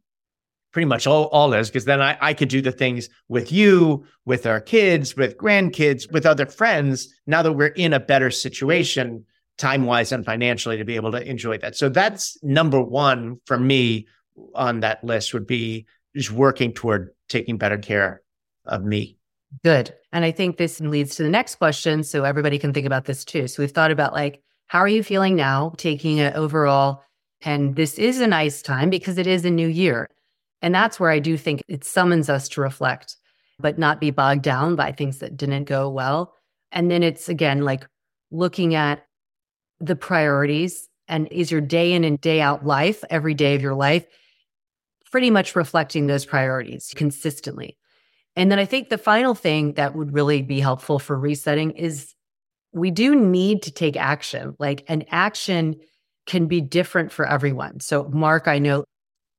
Pretty 0.73 0.87
much 0.87 1.05
all, 1.05 1.25
all 1.25 1.53
is 1.53 1.69
because 1.69 1.85
then 1.85 2.01
I, 2.01 2.17
I 2.21 2.33
could 2.33 2.49
do 2.49 2.61
the 2.61 2.71
things 2.71 3.09
with 3.27 3.51
you, 3.51 4.05
with 4.25 4.45
our 4.45 4.61
kids, 4.61 5.15
with 5.15 5.37
grandkids, 5.37 6.11
with 6.11 6.25
other 6.25 6.45
friends. 6.45 7.13
Now 7.27 7.43
that 7.43 7.53
we're 7.53 7.67
in 7.67 7.93
a 7.93 7.99
better 7.99 8.31
situation, 8.31 9.25
time 9.57 9.85
wise 9.85 10.11
and 10.11 10.25
financially, 10.25 10.77
to 10.77 10.85
be 10.85 10.95
able 10.95 11.11
to 11.11 11.29
enjoy 11.29 11.57
that. 11.59 11.75
So 11.75 11.89
that's 11.89 12.41
number 12.41 12.81
one 12.81 13.39
for 13.45 13.57
me 13.57 14.07
on 14.55 14.81
that 14.81 15.03
list 15.03 15.33
would 15.33 15.47
be 15.47 15.85
just 16.15 16.31
working 16.31 16.73
toward 16.73 17.11
taking 17.29 17.57
better 17.57 17.77
care 17.77 18.21
of 18.65 18.83
me. 18.83 19.17
Good. 19.63 19.93
And 20.11 20.23
I 20.23 20.31
think 20.31 20.57
this 20.57 20.79
leads 20.79 21.15
to 21.15 21.23
the 21.23 21.29
next 21.29 21.55
question. 21.55 22.03
So 22.03 22.23
everybody 22.23 22.57
can 22.57 22.73
think 22.73 22.85
about 22.85 23.05
this 23.05 23.25
too. 23.25 23.47
So 23.47 23.61
we've 23.61 23.71
thought 23.71 23.91
about 23.91 24.13
like, 24.13 24.41
how 24.67 24.79
are 24.79 24.87
you 24.87 25.03
feeling 25.03 25.35
now, 25.35 25.73
taking 25.77 26.17
it 26.17 26.35
overall? 26.35 27.03
And 27.41 27.75
this 27.75 27.97
is 27.97 28.21
a 28.21 28.27
nice 28.27 28.61
time 28.61 28.89
because 28.89 29.17
it 29.17 29.27
is 29.27 29.43
a 29.45 29.49
new 29.49 29.67
year. 29.67 30.09
And 30.61 30.73
that's 30.73 30.99
where 30.99 31.09
I 31.09 31.19
do 31.19 31.37
think 31.37 31.63
it 31.67 31.83
summons 31.83 32.29
us 32.29 32.47
to 32.49 32.61
reflect, 32.61 33.17
but 33.59 33.79
not 33.79 33.99
be 33.99 34.11
bogged 34.11 34.43
down 34.43 34.75
by 34.75 34.91
things 34.91 35.17
that 35.19 35.35
didn't 35.35 35.65
go 35.65 35.89
well. 35.89 36.33
And 36.71 36.89
then 36.89 37.03
it's 37.03 37.27
again 37.27 37.61
like 37.61 37.85
looking 38.29 38.75
at 38.75 39.05
the 39.79 39.95
priorities 39.95 40.87
and 41.07 41.27
is 41.31 41.51
your 41.51 41.61
day 41.61 41.93
in 41.93 42.03
and 42.03 42.21
day 42.21 42.39
out 42.39 42.65
life, 42.65 43.03
every 43.09 43.33
day 43.33 43.55
of 43.55 43.61
your 43.61 43.73
life, 43.73 44.05
pretty 45.11 45.29
much 45.29 45.55
reflecting 45.55 46.07
those 46.07 46.25
priorities 46.25 46.93
consistently. 46.95 47.77
And 48.35 48.49
then 48.49 48.59
I 48.59 48.65
think 48.65 48.89
the 48.89 48.97
final 48.97 49.35
thing 49.35 49.73
that 49.73 49.95
would 49.95 50.13
really 50.13 50.41
be 50.41 50.59
helpful 50.59 50.99
for 50.99 51.19
resetting 51.19 51.71
is 51.71 52.15
we 52.73 52.89
do 52.91 53.15
need 53.15 53.61
to 53.63 53.71
take 53.71 53.97
action. 53.97 54.55
Like 54.57 54.85
an 54.87 55.03
action 55.11 55.75
can 56.25 56.47
be 56.47 56.61
different 56.61 57.11
for 57.11 57.27
everyone. 57.27 57.81
So, 57.81 58.05
Mark, 58.05 58.47
I 58.47 58.59
know 58.59 58.85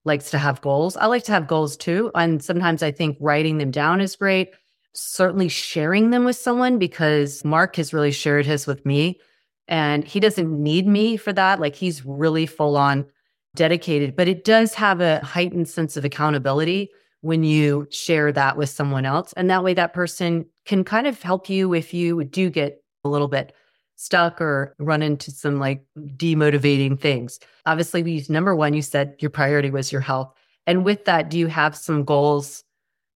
likes 0.05 0.31
to 0.31 0.39
have 0.39 0.61
goals. 0.61 0.97
I 0.97 1.07
like 1.07 1.25
to 1.25 1.33
have 1.33 1.47
goals 1.47 1.77
too. 1.77 2.11
And 2.15 2.43
sometimes 2.43 2.83
I 2.83 2.91
think 2.91 3.17
writing 3.21 3.59
them 3.59 3.71
down 3.71 4.01
is 4.01 4.17
great. 4.17 4.51
Certainly 4.95 5.49
sharing 5.49 6.11
them 6.11 6.25
with 6.25 6.37
someone 6.37 6.79
because 6.79 7.45
Mark 7.45 7.77
has 7.77 7.95
really 7.95 8.11
shared 8.11 8.45
his 8.45 8.67
with 8.67 8.85
me 8.85 9.21
and 9.69 10.05
he 10.05 10.21
doesn't 10.21 10.51
need 10.51 10.87
me 10.87 11.17
for 11.17 11.33
that. 11.33 11.61
Like 11.61 11.77
he's 11.77 12.05
really 12.05 12.47
full 12.47 12.77
on 12.77 13.07
dedicated, 13.55 14.17
but 14.17 14.29
it 14.29 14.45
does 14.45 14.75
have 14.75 15.01
a 15.01 15.21
heightened 15.21 15.69
sense 15.69 15.97
of 15.97 16.05
accountability 16.05 16.91
when 17.21 17.45
you 17.45 17.87
share 17.91 18.33
that 18.33 18.57
with 18.57 18.69
someone 18.69 19.07
else. 19.07 19.33
And 19.35 19.49
that 19.51 19.63
way, 19.63 19.75
that 19.75 19.93
person 19.93 20.47
can 20.65 20.85
kind 20.85 21.07
of 21.07 21.21
help 21.23 21.49
you 21.49 21.73
if 21.75 21.95
you 21.95 22.25
do 22.25 22.51
get 22.51 22.83
a 23.05 23.09
little 23.09 23.29
bit 23.29 23.55
stuck 23.97 24.41
or 24.41 24.75
run 24.79 25.03
into 25.03 25.31
some 25.31 25.59
like 25.59 25.85
demotivating 25.97 27.01
things. 27.01 27.39
Obviously, 27.67 28.03
we 28.03 28.25
number 28.29 28.55
one, 28.55 28.75
you 28.75 28.83
said 28.83 29.15
your 29.21 29.31
priority 29.31 29.71
was 29.71 29.93
your 29.93 30.01
health. 30.01 30.35
And 30.67 30.85
with 30.85 31.05
that, 31.05 31.31
do 31.31 31.39
you 31.39 31.47
have 31.47 31.77
some 31.77 32.05
goals? 32.05 32.65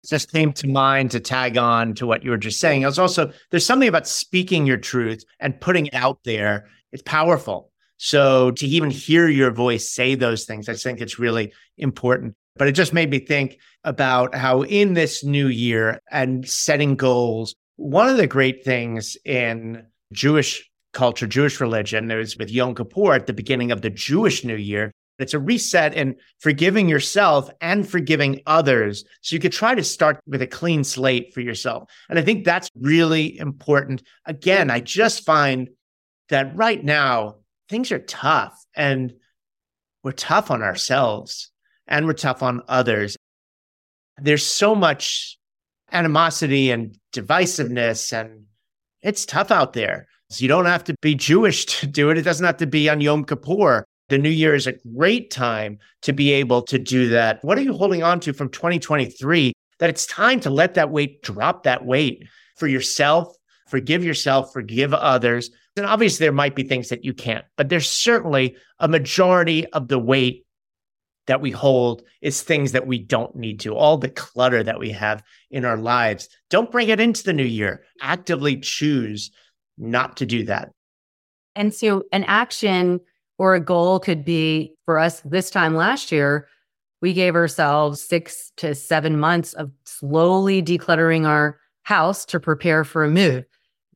Just 0.08 0.32
came 0.32 0.54
to 0.54 0.68
mind 0.68 1.12
to 1.12 1.20
tag 1.20 1.58
on 1.58 1.96
to 1.96 2.06
what 2.06 2.24
you 2.24 2.30
were 2.30 2.38
just 2.38 2.60
saying. 2.60 2.84
I 2.84 2.88
was 2.88 3.00
also 3.00 3.32
there's 3.50 3.66
something 3.66 3.90
about 3.90 4.08
speaking 4.08 4.68
your 4.68 4.78
truth 4.78 5.24
and 5.40 5.60
putting 5.60 5.88
it 5.88 5.96
out 5.96 6.20
there. 6.24 6.68
It's 6.92 7.02
powerful. 7.02 7.72
So 7.98 8.52
to 8.52 8.68
even 8.68 8.92
hear 8.92 9.28
your 9.28 9.52
voice 9.52 9.90
say 9.90 10.16
those 10.16 10.46
things, 10.46 10.68
I 10.68 10.74
think 10.74 11.02
it's 11.02 11.20
really 11.20 11.54
important. 11.78 12.36
But 12.58 12.68
it 12.68 12.74
just 12.74 12.94
made 12.94 13.10
me 13.10 13.20
think 13.20 13.58
about 13.84 14.34
how 14.34 14.64
in 14.64 14.94
this 14.94 15.24
new 15.24 15.48
year 15.48 16.00
and 16.12 16.48
setting 16.48 16.96
goals, 16.96 17.56
one 17.76 18.08
of 18.08 18.18
the 18.18 18.28
great 18.28 18.64
things 18.64 19.18
in 19.26 19.86
Jewish 20.14 20.70
culture, 20.94 21.28
Jewish 21.28 21.60
religion, 21.60 22.08
was 22.08 22.38
with 22.38 22.50
Yom 22.50 22.74
Kippur 22.76 23.14
at 23.14 23.28
the 23.28 23.34
beginning 23.34 23.72
of 23.72 23.82
the 23.82 23.90
Jewish 23.90 24.46
New 24.46 24.56
Year. 24.56 24.92
It's 25.20 25.34
a 25.34 25.40
reset 25.40 25.94
in 25.94 26.16
forgiving 26.40 26.90
yourself 26.90 27.50
and 27.62 27.88
forgiving 27.88 28.42
others. 28.46 29.06
So 29.22 29.36
you 29.36 29.40
could 29.40 29.54
try 29.54 29.76
to 29.76 29.84
start 29.84 30.20
with 30.28 30.42
a 30.42 30.48
clean 30.48 30.84
slate 30.84 31.34
for 31.34 31.42
yourself. 31.42 31.90
And 32.10 32.20
I 32.20 32.22
think 32.22 32.44
that's 32.44 32.70
really 32.76 33.38
important. 33.38 34.04
Again, 34.26 34.70
I 34.70 34.82
just 34.82 35.26
find 35.26 35.70
that 36.30 36.56
right 36.56 36.84
now, 36.84 37.36
things 37.70 37.92
are 37.92 38.00
tough 38.00 38.66
and 38.76 39.14
we're 40.04 40.12
tough 40.12 40.52
on 40.52 40.62
ourselves 40.62 41.52
and 41.88 42.06
we're 42.06 42.14
tough 42.14 42.44
on 42.44 42.62
others. 42.68 43.18
There's 44.18 44.46
so 44.46 44.76
much 44.76 45.38
animosity 45.92 46.72
and 46.72 46.98
divisiveness, 47.14 48.18
and 48.18 48.46
it's 49.02 49.26
tough 49.26 49.52
out 49.52 49.74
there. 49.74 50.08
So 50.30 50.42
you 50.42 50.48
don't 50.48 50.66
have 50.66 50.84
to 50.86 50.96
be 51.02 51.16
Jewish 51.16 51.66
to 51.80 51.88
do 51.88 52.10
it. 52.10 52.18
It 52.18 52.24
doesn't 52.24 52.46
have 52.46 52.58
to 52.58 52.68
be 52.68 52.90
on 52.90 53.02
Yom 53.02 53.26
Kippur. 53.26 53.86
The 54.10 54.18
new 54.20 54.30
year 54.30 54.54
is 54.54 54.68
a 54.68 54.76
great 54.96 55.32
time 55.32 55.80
to 56.04 56.14
be 56.14 56.32
able 56.32 56.62
to 56.64 56.78
do 56.78 57.10
that. 57.10 57.44
What 57.44 57.58
are 57.58 57.62
you 57.62 57.74
holding 57.74 58.04
on 58.04 58.20
to 58.22 58.34
from 58.34 58.50
2023 58.50 59.52
that 59.80 59.90
it's 59.90 60.06
time 60.06 60.40
to 60.42 60.50
let 60.52 60.76
that 60.76 60.92
weight 60.92 61.24
drop 61.24 61.64
that 61.64 61.86
weight 61.86 62.28
for 62.56 62.68
yourself, 62.68 63.36
forgive 63.68 64.04
yourself, 64.04 64.54
forgive 64.54 64.94
others. 64.94 65.50
And 65.78 65.86
obviously, 65.86 66.26
there 66.26 66.32
might 66.32 66.56
be 66.56 66.64
things 66.64 66.90
that 66.90 67.04
you 67.04 67.14
can't, 67.14 67.46
but 67.58 67.70
there's 67.70 67.90
certainly 67.90 68.56
a 68.80 68.88
majority 68.88 69.66
of 69.68 69.90
the 69.90 70.00
weight 70.00 70.46
that 71.28 71.42
we 71.42 71.52
hold 71.52 72.04
is 72.22 72.42
things 72.42 72.72
that 72.72 72.88
we 72.88 73.00
don't 73.00 73.36
need 73.36 73.60
to. 73.62 73.76
All 73.76 73.98
the 73.98 74.10
clutter 74.10 74.64
that 74.64 74.80
we 74.80 74.92
have 74.92 75.24
in 75.50 75.66
our 75.66 75.78
lives, 75.78 76.30
don't 76.50 76.72
bring 76.72 76.90
it 76.90 77.00
into 77.00 77.24
the 77.24 77.34
new 77.34 77.44
year. 77.44 77.84
Actively 78.02 78.58
choose 78.58 79.32
not 79.78 80.18
to 80.18 80.26
do 80.26 80.44
that. 80.46 80.72
And 81.56 81.74
so, 81.74 82.04
an 82.12 82.24
action 82.26 83.00
or 83.38 83.56
a 83.56 83.60
goal 83.60 84.00
could 84.00 84.24
be 84.24 84.74
for 84.86 85.00
us 85.00 85.22
this 85.26 85.50
time 85.50 85.76
last 85.76 86.12
year, 86.12 86.48
we 87.02 87.14
gave 87.14 87.36
ourselves 87.36 88.02
six 88.02 88.52
to 88.58 88.74
seven 88.76 89.20
months 89.20 89.54
of 89.54 89.72
slowly 89.86 90.62
decluttering 90.62 91.28
our 91.28 91.60
house 91.84 92.26
to 92.26 92.40
prepare 92.40 92.84
for 92.84 93.04
a 93.04 93.10
move. 93.10 93.46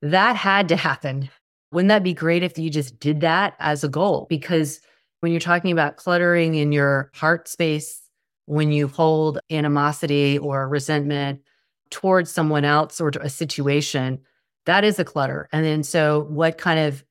That 0.02 0.36
had 0.36 0.70
to 0.70 0.76
happen. 0.76 1.30
Wouldn't 1.72 1.90
that 1.90 2.04
be 2.04 2.14
great 2.14 2.44
if 2.44 2.58
you 2.58 2.70
just 2.70 3.00
did 3.00 3.22
that 3.22 3.54
as 3.60 3.84
a 3.84 3.90
goal? 3.90 4.26
Because 4.30 4.80
when 5.22 5.32
you're 5.32 5.40
talking 5.42 5.72
about 5.72 5.98
cluttering 5.98 6.56
in 6.56 6.72
your 6.72 7.12
heart 7.14 7.48
space, 7.48 8.02
when 8.46 8.72
you 8.72 8.88
hold 8.88 9.40
animosity 9.52 10.38
or 10.38 10.68
resentment 10.68 11.42
towards 11.92 12.32
someone 12.32 12.66
else 12.66 13.00
or 13.00 13.10
a 13.22 13.30
situation, 13.30 14.20
that 14.66 14.84
is 14.84 14.98
a 14.98 15.06
clutter. 15.06 15.48
And 15.52 15.66
then, 15.66 15.84
so 15.84 16.26
what 16.30 16.58
kind 16.58 16.80
of 16.80 17.04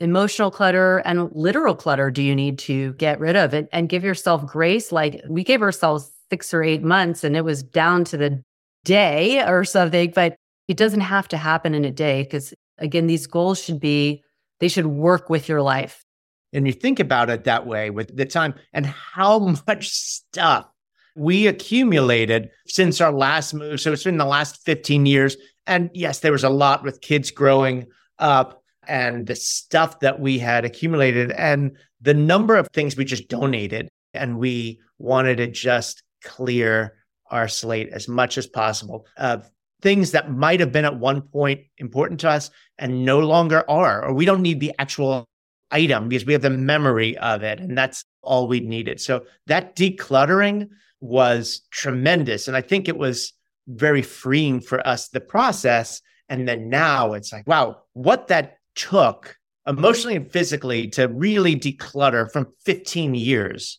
emotional 0.00 0.50
clutter 0.50 0.98
and 0.98 1.30
literal 1.32 1.74
clutter 1.74 2.10
do 2.10 2.22
you 2.22 2.34
need 2.34 2.58
to 2.60 2.92
get 2.94 3.20
rid 3.20 3.36
of 3.36 3.52
it 3.52 3.68
and 3.72 3.88
give 3.88 4.04
yourself 4.04 4.46
grace? 4.46 4.92
Like 4.92 5.22
we 5.28 5.44
gave 5.44 5.60
ourselves 5.60 6.10
six 6.30 6.54
or 6.54 6.62
eight 6.62 6.82
months 6.82 7.24
and 7.24 7.36
it 7.36 7.44
was 7.44 7.62
down 7.62 8.04
to 8.04 8.16
the 8.16 8.42
day 8.84 9.42
or 9.46 9.64
something, 9.64 10.12
but 10.14 10.36
it 10.68 10.76
doesn't 10.76 11.00
have 11.00 11.28
to 11.28 11.36
happen 11.36 11.74
in 11.74 11.84
a 11.84 11.90
day 11.90 12.22
because, 12.22 12.54
again, 12.78 13.06
these 13.06 13.26
goals 13.26 13.62
should 13.62 13.80
be, 13.80 14.22
they 14.60 14.68
should 14.68 14.86
work 14.86 15.30
with 15.30 15.48
your 15.48 15.62
life 15.62 16.04
and 16.52 16.66
you 16.66 16.72
think 16.72 17.00
about 17.00 17.30
it 17.30 17.44
that 17.44 17.66
way 17.66 17.90
with 17.90 18.16
the 18.16 18.24
time 18.24 18.54
and 18.72 18.86
how 18.86 19.38
much 19.66 19.90
stuff 19.90 20.68
we 21.16 21.46
accumulated 21.46 22.50
since 22.66 23.00
our 23.00 23.12
last 23.12 23.52
move. 23.52 23.80
So 23.80 23.92
it's 23.92 24.04
been 24.04 24.18
the 24.18 24.24
last 24.24 24.64
15 24.64 25.06
years. 25.06 25.36
And 25.66 25.90
yes, 25.92 26.20
there 26.20 26.32
was 26.32 26.44
a 26.44 26.50
lot 26.50 26.84
with 26.84 27.00
kids 27.00 27.30
growing 27.30 27.86
up 28.18 28.62
and 28.86 29.26
the 29.26 29.36
stuff 29.36 30.00
that 30.00 30.20
we 30.20 30.38
had 30.38 30.64
accumulated 30.64 31.32
and 31.32 31.76
the 32.00 32.14
number 32.14 32.56
of 32.56 32.68
things 32.68 32.96
we 32.96 33.04
just 33.04 33.28
donated. 33.28 33.88
And 34.14 34.38
we 34.38 34.80
wanted 34.98 35.36
to 35.36 35.48
just 35.48 36.02
clear 36.24 36.94
our 37.30 37.48
slate 37.48 37.90
as 37.90 38.08
much 38.08 38.38
as 38.38 38.46
possible 38.46 39.06
of 39.16 39.50
things 39.80 40.10
that 40.12 40.30
might 40.30 40.60
have 40.60 40.72
been 40.72 40.84
at 40.84 40.98
one 40.98 41.22
point 41.22 41.60
important 41.78 42.20
to 42.20 42.28
us 42.28 42.50
and 42.78 43.04
no 43.04 43.20
longer 43.20 43.64
are, 43.70 44.04
or 44.04 44.12
we 44.12 44.24
don't 44.24 44.42
need 44.42 44.60
the 44.60 44.72
actual 44.78 45.28
item 45.70 46.08
because 46.08 46.24
we 46.24 46.32
have 46.32 46.42
the 46.42 46.50
memory 46.50 47.16
of 47.18 47.42
it. 47.42 47.60
And 47.60 47.76
that's 47.76 48.04
all 48.22 48.48
we 48.48 48.60
needed. 48.60 49.00
So 49.00 49.24
that 49.46 49.76
decluttering 49.76 50.68
was 51.00 51.62
tremendous. 51.70 52.48
And 52.48 52.56
I 52.56 52.60
think 52.60 52.88
it 52.88 52.98
was 52.98 53.32
very 53.66 54.02
freeing 54.02 54.60
for 54.60 54.84
us, 54.86 55.08
the 55.08 55.20
process. 55.20 56.00
And 56.28 56.48
then 56.48 56.68
now 56.68 57.12
it's 57.12 57.32
like, 57.32 57.46
wow, 57.46 57.82
what 57.92 58.28
that 58.28 58.58
took 58.74 59.36
emotionally 59.66 60.16
and 60.16 60.30
physically 60.30 60.88
to 60.88 61.08
really 61.08 61.54
declutter 61.54 62.30
from 62.30 62.48
15 62.64 63.14
years. 63.14 63.78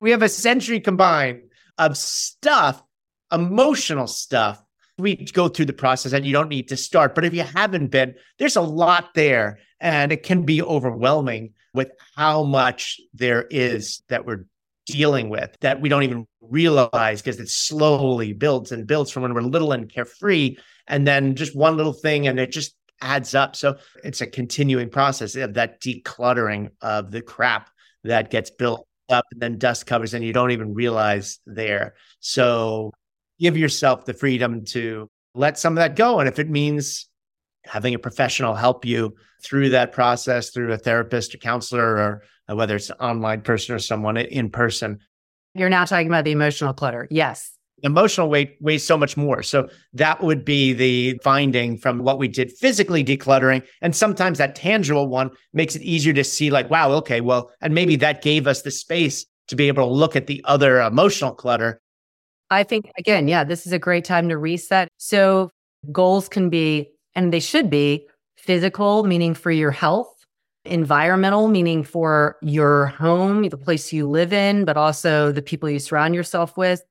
We 0.00 0.10
have 0.10 0.22
a 0.22 0.28
century 0.28 0.80
combined 0.80 1.42
of 1.78 1.96
stuff, 1.96 2.82
emotional 3.32 4.06
stuff. 4.06 4.62
We 4.98 5.16
go 5.16 5.48
through 5.48 5.66
the 5.66 5.72
process 5.72 6.12
and 6.12 6.24
you 6.24 6.32
don't 6.32 6.48
need 6.48 6.68
to 6.68 6.76
start. 6.76 7.14
But 7.14 7.24
if 7.24 7.34
you 7.34 7.42
haven't 7.42 7.90
been, 7.90 8.14
there's 8.38 8.56
a 8.56 8.62
lot 8.62 9.14
there. 9.14 9.58
And 9.80 10.12
it 10.12 10.22
can 10.22 10.44
be 10.44 10.62
overwhelming 10.62 11.54
with 11.74 11.90
how 12.16 12.44
much 12.44 13.00
there 13.14 13.46
is 13.50 14.02
that 14.08 14.26
we're 14.26 14.46
dealing 14.86 15.28
with 15.28 15.56
that 15.60 15.80
we 15.80 15.88
don't 15.88 16.02
even 16.02 16.26
realize 16.40 17.22
because 17.22 17.38
it 17.38 17.48
slowly 17.48 18.32
builds 18.32 18.72
and 18.72 18.86
builds 18.86 19.10
from 19.10 19.22
when 19.22 19.34
we're 19.34 19.40
little 19.40 19.72
and 19.72 19.92
carefree. 19.92 20.56
And 20.86 21.06
then 21.06 21.34
just 21.34 21.56
one 21.56 21.76
little 21.76 21.92
thing 21.92 22.26
and 22.26 22.38
it 22.38 22.52
just 22.52 22.74
adds 23.00 23.34
up. 23.34 23.56
So 23.56 23.76
it's 24.04 24.20
a 24.20 24.26
continuing 24.26 24.90
process 24.90 25.34
of 25.36 25.54
that 25.54 25.80
decluttering 25.80 26.70
of 26.80 27.10
the 27.10 27.22
crap 27.22 27.70
that 28.04 28.30
gets 28.30 28.50
built 28.50 28.86
up 29.08 29.24
and 29.32 29.40
then 29.40 29.58
dust 29.58 29.86
covers 29.86 30.14
and 30.14 30.24
you 30.24 30.32
don't 30.32 30.50
even 30.50 30.74
realize 30.74 31.38
there. 31.46 31.94
So 32.20 32.92
give 33.42 33.56
yourself 33.56 34.04
the 34.04 34.14
freedom 34.14 34.64
to 34.64 35.10
let 35.34 35.58
some 35.58 35.72
of 35.74 35.82
that 35.82 35.96
go. 35.96 36.20
And 36.20 36.28
if 36.28 36.38
it 36.38 36.48
means 36.48 37.08
having 37.64 37.94
a 37.94 37.98
professional 37.98 38.54
help 38.54 38.84
you 38.84 39.14
through 39.42 39.70
that 39.70 39.92
process, 39.92 40.50
through 40.50 40.72
a 40.72 40.78
therapist, 40.78 41.34
a 41.34 41.38
counselor, 41.38 41.96
or 41.96 42.22
uh, 42.48 42.54
whether 42.54 42.76
it's 42.76 42.90
an 42.90 42.96
online 43.00 43.40
person 43.42 43.74
or 43.74 43.78
someone 43.80 44.16
in 44.16 44.48
person. 44.48 45.00
You're 45.54 45.68
now 45.68 45.84
talking 45.84 46.06
about 46.06 46.24
the 46.24 46.30
emotional 46.30 46.72
clutter. 46.72 47.08
Yes. 47.10 47.52
Emotional 47.82 48.30
weight 48.30 48.56
weighs 48.60 48.86
so 48.86 48.96
much 48.96 49.16
more. 49.16 49.42
So 49.42 49.68
that 49.94 50.22
would 50.22 50.44
be 50.44 50.72
the 50.72 51.18
finding 51.24 51.76
from 51.76 51.98
what 51.98 52.18
we 52.18 52.28
did 52.28 52.52
physically 52.52 53.04
decluttering. 53.04 53.66
And 53.80 53.94
sometimes 53.94 54.38
that 54.38 54.54
tangible 54.54 55.08
one 55.08 55.30
makes 55.52 55.74
it 55.74 55.82
easier 55.82 56.12
to 56.12 56.22
see, 56.22 56.50
like, 56.50 56.70
wow, 56.70 56.92
okay, 56.92 57.20
well, 57.20 57.50
and 57.60 57.74
maybe 57.74 57.96
that 57.96 58.22
gave 58.22 58.46
us 58.46 58.62
the 58.62 58.70
space 58.70 59.26
to 59.48 59.56
be 59.56 59.66
able 59.66 59.84
to 59.84 59.92
look 59.92 60.14
at 60.14 60.28
the 60.28 60.40
other 60.44 60.80
emotional 60.80 61.34
clutter. 61.34 61.81
I 62.52 62.64
think, 62.64 62.90
again, 62.98 63.28
yeah, 63.28 63.44
this 63.44 63.66
is 63.66 63.72
a 63.72 63.78
great 63.78 64.04
time 64.04 64.28
to 64.28 64.36
reset. 64.36 64.88
So 64.98 65.50
goals 65.90 66.28
can 66.28 66.50
be, 66.50 66.90
and 67.14 67.32
they 67.32 67.40
should 67.40 67.70
be 67.70 68.06
physical, 68.36 69.04
meaning 69.04 69.34
for 69.34 69.50
your 69.50 69.70
health 69.70 70.08
environmental, 70.64 71.48
meaning 71.48 71.82
for 71.82 72.36
your 72.42 72.86
home, 72.86 73.48
the 73.48 73.56
place 73.56 73.92
you 73.92 74.08
live 74.08 74.32
in, 74.32 74.64
but 74.64 74.76
also 74.76 75.32
the 75.32 75.42
people 75.42 75.68
you 75.68 75.78
surround 75.78 76.14
yourself 76.14 76.56
with. 76.56 76.82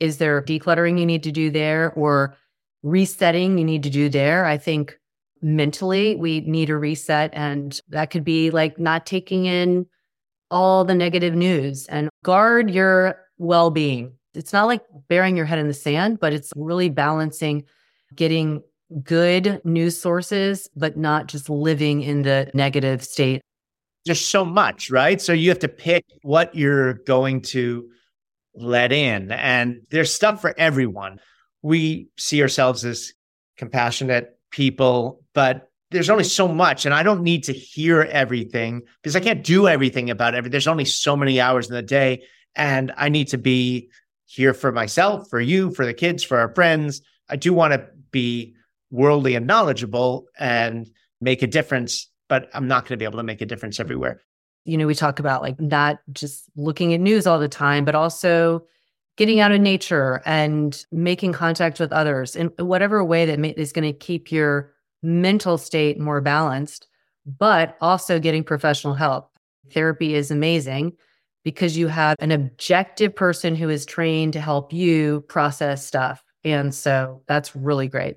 Is 0.00 0.18
there 0.18 0.42
decluttering 0.42 0.98
you 0.98 1.06
need 1.06 1.22
to 1.22 1.32
do 1.32 1.50
there 1.50 1.92
or 1.92 2.36
resetting 2.82 3.56
you 3.58 3.64
need 3.64 3.82
to 3.84 3.90
do 3.90 4.08
there? 4.08 4.44
I 4.44 4.58
think 4.58 4.98
mentally 5.42 6.16
we 6.16 6.40
need 6.40 6.70
a 6.70 6.76
reset, 6.76 7.30
and 7.34 7.80
that 7.88 8.10
could 8.10 8.24
be 8.24 8.50
like 8.50 8.78
not 8.78 9.06
taking 9.06 9.46
in 9.46 9.86
all 10.50 10.84
the 10.84 10.94
negative 10.94 11.34
news 11.34 11.86
and 11.86 12.08
guard 12.24 12.70
your 12.70 13.16
well 13.38 13.70
being. 13.70 14.12
It's 14.34 14.52
not 14.52 14.66
like 14.66 14.82
burying 15.08 15.36
your 15.36 15.46
head 15.46 15.58
in 15.58 15.68
the 15.68 15.74
sand, 15.74 16.20
but 16.20 16.32
it's 16.32 16.52
really 16.56 16.88
balancing 16.88 17.64
getting 18.14 18.62
good 19.02 19.60
news 19.64 20.00
sources, 20.00 20.68
but 20.76 20.96
not 20.96 21.26
just 21.26 21.48
living 21.50 22.02
in 22.02 22.22
the 22.22 22.50
negative 22.54 23.02
state. 23.02 23.40
There's 24.04 24.24
so 24.24 24.44
much, 24.44 24.90
right? 24.90 25.20
So 25.20 25.32
you 25.32 25.48
have 25.48 25.58
to 25.60 25.68
pick 25.68 26.04
what 26.22 26.54
you're 26.54 26.94
going 26.94 27.40
to 27.42 27.88
let 28.54 28.92
in. 28.92 29.32
And 29.32 29.80
there's 29.90 30.12
stuff 30.14 30.40
for 30.40 30.54
everyone. 30.58 31.20
We 31.62 32.08
see 32.18 32.42
ourselves 32.42 32.84
as 32.84 33.12
compassionate 33.56 34.38
people, 34.50 35.22
but 35.32 35.70
there's 35.90 36.10
only 36.10 36.24
so 36.24 36.48
much. 36.48 36.84
And 36.84 36.94
I 36.94 37.02
don't 37.02 37.22
need 37.22 37.44
to 37.44 37.52
hear 37.52 38.02
everything 38.02 38.82
because 39.02 39.16
I 39.16 39.20
can't 39.20 39.42
do 39.42 39.68
everything 39.68 40.10
about 40.10 40.34
everything. 40.34 40.52
There's 40.52 40.66
only 40.66 40.84
so 40.84 41.16
many 41.16 41.40
hours 41.40 41.68
in 41.68 41.74
the 41.74 41.82
day. 41.82 42.24
And 42.56 42.92
I 42.96 43.08
need 43.08 43.28
to 43.28 43.38
be 43.38 43.90
here 44.26 44.54
for 44.54 44.72
myself, 44.72 45.28
for 45.28 45.40
you, 45.40 45.70
for 45.72 45.84
the 45.84 45.94
kids, 45.94 46.22
for 46.22 46.38
our 46.38 46.54
friends. 46.54 47.02
I 47.28 47.36
do 47.36 47.52
want 47.52 47.72
to 47.72 47.86
be 48.10 48.54
worldly 48.90 49.34
and 49.34 49.46
knowledgeable 49.46 50.26
and 50.38 50.88
make 51.20 51.42
a 51.42 51.46
difference, 51.46 52.08
but 52.28 52.48
I'm 52.54 52.68
not 52.68 52.84
going 52.84 52.90
to 52.90 52.96
be 52.96 53.04
able 53.04 53.18
to 53.18 53.24
make 53.24 53.40
a 53.40 53.46
difference 53.46 53.80
everywhere. 53.80 54.20
You 54.64 54.78
know, 54.78 54.86
we 54.86 54.94
talk 54.94 55.18
about 55.18 55.42
like 55.42 55.60
not 55.60 55.98
just 56.12 56.44
looking 56.56 56.94
at 56.94 57.00
news 57.00 57.26
all 57.26 57.38
the 57.38 57.48
time, 57.48 57.84
but 57.84 57.94
also 57.94 58.64
getting 59.16 59.40
out 59.40 59.52
in 59.52 59.62
nature 59.62 60.22
and 60.24 60.84
making 60.90 61.32
contact 61.32 61.78
with 61.78 61.92
others 61.92 62.34
in 62.34 62.48
whatever 62.58 63.04
way 63.04 63.26
that 63.26 63.60
is 63.60 63.72
going 63.72 63.84
to 63.84 63.98
keep 63.98 64.32
your 64.32 64.72
mental 65.02 65.58
state 65.58 66.00
more 66.00 66.20
balanced, 66.20 66.88
but 67.26 67.76
also 67.80 68.18
getting 68.18 68.42
professional 68.42 68.94
help. 68.94 69.30
Therapy 69.70 70.14
is 70.14 70.30
amazing 70.30 70.94
because 71.44 71.76
you 71.76 71.88
have 71.88 72.16
an 72.18 72.32
objective 72.32 73.14
person 73.14 73.54
who 73.54 73.68
is 73.68 73.84
trained 73.84 74.32
to 74.32 74.40
help 74.40 74.72
you 74.72 75.20
process 75.28 75.86
stuff. 75.86 76.22
And 76.42 76.74
so 76.74 77.22
that's 77.28 77.54
really 77.54 77.88
great. 77.88 78.16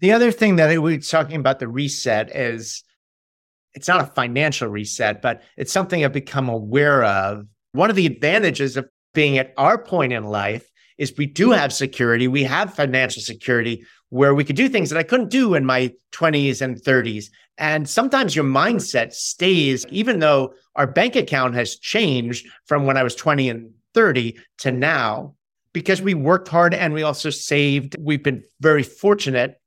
The 0.00 0.12
other 0.12 0.30
thing 0.30 0.56
that 0.56 0.80
we 0.80 0.96
are 0.96 1.00
talking 1.00 1.36
about 1.36 1.58
the 1.58 1.68
reset 1.68 2.34
is 2.34 2.84
it's 3.74 3.88
not 3.88 4.00
a 4.00 4.12
financial 4.12 4.68
reset, 4.68 5.20
but 5.20 5.42
it's 5.56 5.72
something 5.72 6.04
I've 6.04 6.12
become 6.12 6.48
aware 6.48 7.04
of. 7.04 7.46
One 7.72 7.90
of 7.90 7.96
the 7.96 8.06
advantages 8.06 8.76
of 8.76 8.88
being 9.12 9.38
at 9.38 9.52
our 9.56 9.76
point 9.76 10.12
in 10.12 10.24
life 10.24 10.68
is 10.98 11.12
we 11.16 11.26
do 11.26 11.48
mm-hmm. 11.48 11.58
have 11.58 11.72
security. 11.72 12.28
We 12.28 12.44
have 12.44 12.74
financial 12.74 13.22
security 13.22 13.84
where 14.10 14.34
we 14.34 14.44
could 14.44 14.56
do 14.56 14.68
things 14.68 14.90
that 14.90 14.98
I 14.98 15.02
couldn't 15.02 15.30
do 15.30 15.54
in 15.54 15.64
my 15.64 15.92
20s 16.12 16.62
and 16.62 16.76
30s. 16.76 17.26
And 17.58 17.88
sometimes 17.88 18.34
your 18.34 18.44
mindset 18.44 19.12
stays, 19.12 19.84
even 19.90 20.20
though 20.20 20.54
our 20.76 20.86
bank 20.86 21.16
account 21.16 21.54
has 21.54 21.76
changed 21.76 22.48
from 22.66 22.86
when 22.86 22.96
I 22.96 23.02
was 23.02 23.14
20 23.14 23.50
and 23.50 23.70
30 23.94 24.38
to 24.58 24.72
now, 24.72 25.34
because 25.72 26.00
we 26.00 26.14
worked 26.14 26.48
hard 26.48 26.72
and 26.74 26.94
we 26.94 27.02
also 27.02 27.30
saved. 27.30 27.96
We've 27.98 28.22
been 28.22 28.44
very 28.60 28.82
fortunate 28.82 29.60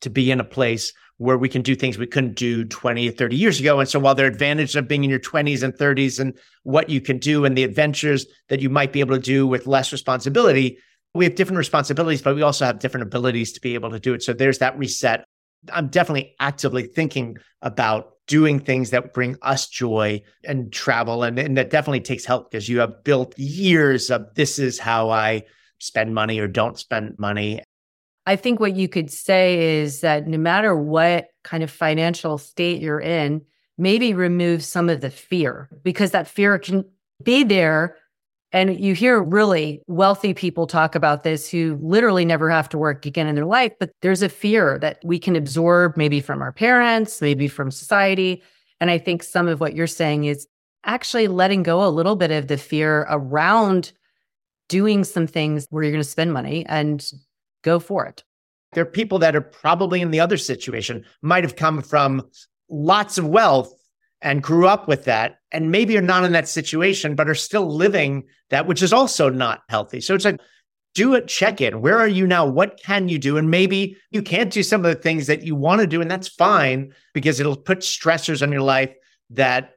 to 0.00 0.10
be 0.10 0.30
in 0.30 0.40
a 0.40 0.44
place 0.44 0.92
where 1.18 1.38
we 1.38 1.48
can 1.48 1.62
do 1.62 1.76
things 1.76 1.98
we 1.98 2.06
couldn't 2.06 2.34
do 2.34 2.64
20 2.64 3.08
or 3.08 3.12
30 3.12 3.36
years 3.36 3.60
ago. 3.60 3.78
And 3.78 3.88
so 3.88 4.00
while 4.00 4.14
there 4.14 4.26
are 4.26 4.30
advantages 4.30 4.74
of 4.74 4.88
being 4.88 5.04
in 5.04 5.10
your 5.10 5.20
20s 5.20 5.62
and 5.62 5.72
30s 5.72 6.18
and 6.18 6.36
what 6.64 6.88
you 6.88 7.00
can 7.00 7.18
do 7.18 7.44
and 7.44 7.56
the 7.56 7.62
adventures 7.62 8.26
that 8.48 8.60
you 8.60 8.68
might 8.68 8.92
be 8.92 9.00
able 9.00 9.14
to 9.14 9.22
do 9.22 9.46
with 9.46 9.68
less 9.68 9.92
responsibility, 9.92 10.78
we 11.14 11.24
have 11.24 11.34
different 11.34 11.58
responsibilities, 11.58 12.22
but 12.22 12.34
we 12.34 12.42
also 12.42 12.64
have 12.64 12.78
different 12.78 13.06
abilities 13.06 13.52
to 13.52 13.60
be 13.60 13.74
able 13.74 13.90
to 13.90 14.00
do 14.00 14.14
it. 14.14 14.22
So 14.22 14.32
there's 14.32 14.58
that 14.58 14.78
reset. 14.78 15.24
I'm 15.72 15.88
definitely 15.88 16.34
actively 16.40 16.84
thinking 16.84 17.36
about 17.60 18.12
doing 18.26 18.58
things 18.58 18.90
that 18.90 19.12
bring 19.12 19.36
us 19.42 19.68
joy 19.68 20.22
and 20.44 20.72
travel. 20.72 21.22
And, 21.22 21.38
and 21.38 21.56
that 21.56 21.70
definitely 21.70 22.00
takes 22.00 22.24
help 22.24 22.50
because 22.50 22.68
you 22.68 22.80
have 22.80 23.04
built 23.04 23.38
years 23.38 24.10
of 24.10 24.34
this 24.34 24.58
is 24.58 24.78
how 24.78 25.10
I 25.10 25.42
spend 25.78 26.14
money 26.14 26.38
or 26.38 26.48
don't 26.48 26.78
spend 26.78 27.18
money. 27.18 27.60
I 28.24 28.36
think 28.36 28.60
what 28.60 28.76
you 28.76 28.88
could 28.88 29.10
say 29.10 29.80
is 29.80 30.00
that 30.00 30.26
no 30.26 30.38
matter 30.38 30.76
what 30.76 31.28
kind 31.42 31.62
of 31.62 31.70
financial 31.70 32.38
state 32.38 32.80
you're 32.80 33.00
in, 33.00 33.42
maybe 33.76 34.14
remove 34.14 34.62
some 34.62 34.88
of 34.88 35.00
the 35.00 35.10
fear 35.10 35.68
because 35.82 36.12
that 36.12 36.28
fear 36.28 36.58
can 36.58 36.84
be 37.22 37.42
there. 37.42 37.96
And 38.52 38.78
you 38.78 38.94
hear 38.94 39.22
really 39.22 39.80
wealthy 39.86 40.34
people 40.34 40.66
talk 40.66 40.94
about 40.94 41.22
this 41.22 41.50
who 41.50 41.78
literally 41.80 42.24
never 42.24 42.50
have 42.50 42.68
to 42.70 42.78
work 42.78 43.06
again 43.06 43.26
in 43.26 43.34
their 43.34 43.46
life, 43.46 43.72
but 43.80 43.90
there's 44.02 44.20
a 44.20 44.28
fear 44.28 44.78
that 44.80 44.98
we 45.02 45.18
can 45.18 45.36
absorb 45.36 45.96
maybe 45.96 46.20
from 46.20 46.42
our 46.42 46.52
parents, 46.52 47.22
maybe 47.22 47.48
from 47.48 47.70
society. 47.70 48.42
And 48.78 48.90
I 48.90 48.98
think 48.98 49.22
some 49.22 49.48
of 49.48 49.60
what 49.60 49.74
you're 49.74 49.86
saying 49.86 50.24
is 50.24 50.46
actually 50.84 51.28
letting 51.28 51.62
go 51.62 51.86
a 51.86 51.88
little 51.88 52.16
bit 52.16 52.30
of 52.30 52.48
the 52.48 52.58
fear 52.58 53.06
around 53.08 53.92
doing 54.68 55.04
some 55.04 55.26
things 55.26 55.66
where 55.70 55.82
you're 55.82 55.92
going 55.92 56.02
to 56.02 56.08
spend 56.08 56.32
money 56.32 56.66
and 56.66 57.10
go 57.62 57.78
for 57.78 58.04
it. 58.04 58.22
There 58.74 58.82
are 58.82 58.86
people 58.86 59.18
that 59.20 59.36
are 59.36 59.40
probably 59.40 60.00
in 60.00 60.10
the 60.10 60.20
other 60.20 60.36
situation, 60.36 61.04
might 61.22 61.44
have 61.44 61.56
come 61.56 61.80
from 61.82 62.28
lots 62.68 63.16
of 63.18 63.26
wealth 63.26 63.72
and 64.22 64.42
grew 64.42 64.66
up 64.66 64.88
with 64.88 65.04
that. 65.04 65.38
And 65.50 65.70
maybe 65.70 65.96
are 65.98 66.02
not 66.02 66.24
in 66.24 66.32
that 66.32 66.48
situation, 66.48 67.14
but 67.14 67.28
are 67.28 67.34
still 67.34 67.66
living 67.66 68.24
that, 68.50 68.66
which 68.66 68.82
is 68.82 68.92
also 68.92 69.28
not 69.28 69.62
healthy. 69.68 70.00
So 70.00 70.14
it's 70.14 70.24
like, 70.24 70.40
do 70.94 71.14
a 71.14 71.24
check 71.24 71.60
in. 71.60 71.80
Where 71.80 71.98
are 71.98 72.08
you 72.08 72.26
now? 72.26 72.46
What 72.46 72.78
can 72.82 73.08
you 73.08 73.18
do? 73.18 73.36
And 73.36 73.50
maybe 73.50 73.96
you 74.10 74.22
can't 74.22 74.52
do 74.52 74.62
some 74.62 74.84
of 74.84 74.94
the 74.94 75.00
things 75.00 75.26
that 75.26 75.42
you 75.42 75.54
want 75.56 75.80
to 75.80 75.86
do, 75.86 76.00
and 76.00 76.10
that's 76.10 76.28
fine 76.28 76.92
because 77.14 77.40
it'll 77.40 77.56
put 77.56 77.80
stressors 77.80 78.42
on 78.42 78.52
your 78.52 78.62
life 78.62 78.94
that 79.30 79.72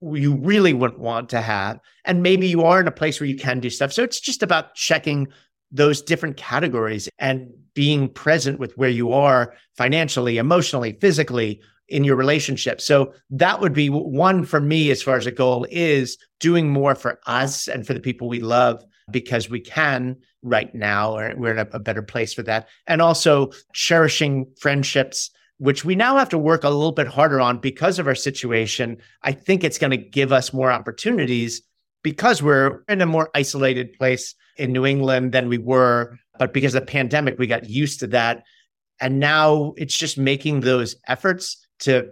you 0.00 0.36
really 0.36 0.72
wouldn't 0.72 1.00
want 1.00 1.28
to 1.30 1.40
have. 1.40 1.80
And 2.04 2.22
maybe 2.22 2.46
you 2.46 2.62
are 2.62 2.80
in 2.80 2.86
a 2.86 2.92
place 2.92 3.20
where 3.20 3.28
you 3.28 3.36
can 3.36 3.60
do 3.60 3.68
stuff. 3.68 3.92
So 3.92 4.02
it's 4.02 4.20
just 4.20 4.42
about 4.42 4.74
checking 4.74 5.28
those 5.72 6.02
different 6.02 6.36
categories 6.36 7.08
and 7.18 7.50
being 7.74 8.08
present 8.08 8.58
with 8.58 8.76
where 8.76 8.88
you 8.88 9.12
are 9.12 9.54
financially, 9.76 10.38
emotionally, 10.38 10.96
physically 11.00 11.60
in 11.90 12.04
your 12.04 12.16
relationship. 12.16 12.80
So 12.80 13.12
that 13.30 13.60
would 13.60 13.72
be 13.72 13.90
one 13.90 14.44
for 14.44 14.60
me 14.60 14.90
as 14.90 15.02
far 15.02 15.16
as 15.16 15.26
a 15.26 15.32
goal 15.32 15.66
is 15.70 16.16
doing 16.38 16.70
more 16.70 16.94
for 16.94 17.20
us 17.26 17.68
and 17.68 17.86
for 17.86 17.94
the 17.94 18.00
people 18.00 18.28
we 18.28 18.40
love 18.40 18.84
because 19.10 19.50
we 19.50 19.60
can 19.60 20.16
right 20.42 20.74
now 20.74 21.16
or 21.16 21.34
we're 21.36 21.52
in 21.52 21.58
a, 21.58 21.68
a 21.72 21.80
better 21.80 22.02
place 22.02 22.32
for 22.32 22.42
that. 22.44 22.68
And 22.86 23.02
also 23.02 23.50
cherishing 23.74 24.46
friendships 24.58 25.30
which 25.60 25.84
we 25.84 25.94
now 25.94 26.16
have 26.16 26.30
to 26.30 26.38
work 26.38 26.64
a 26.64 26.70
little 26.70 26.90
bit 26.90 27.06
harder 27.06 27.38
on 27.38 27.58
because 27.58 27.98
of 27.98 28.06
our 28.06 28.14
situation. 28.14 28.96
I 29.22 29.32
think 29.32 29.62
it's 29.62 29.76
going 29.76 29.90
to 29.90 29.98
give 29.98 30.32
us 30.32 30.54
more 30.54 30.72
opportunities 30.72 31.60
because 32.02 32.42
we're 32.42 32.82
in 32.88 33.02
a 33.02 33.06
more 33.06 33.28
isolated 33.34 33.92
place 33.92 34.34
in 34.56 34.72
New 34.72 34.86
England 34.86 35.32
than 35.32 35.50
we 35.50 35.58
were. 35.58 36.18
But 36.38 36.54
because 36.54 36.74
of 36.74 36.80
the 36.80 36.86
pandemic, 36.86 37.38
we 37.38 37.46
got 37.46 37.68
used 37.68 38.00
to 38.00 38.06
that. 38.06 38.42
And 39.00 39.20
now 39.20 39.74
it's 39.76 39.96
just 39.96 40.16
making 40.16 40.60
those 40.60 40.96
efforts 41.06 41.66
to 41.80 42.10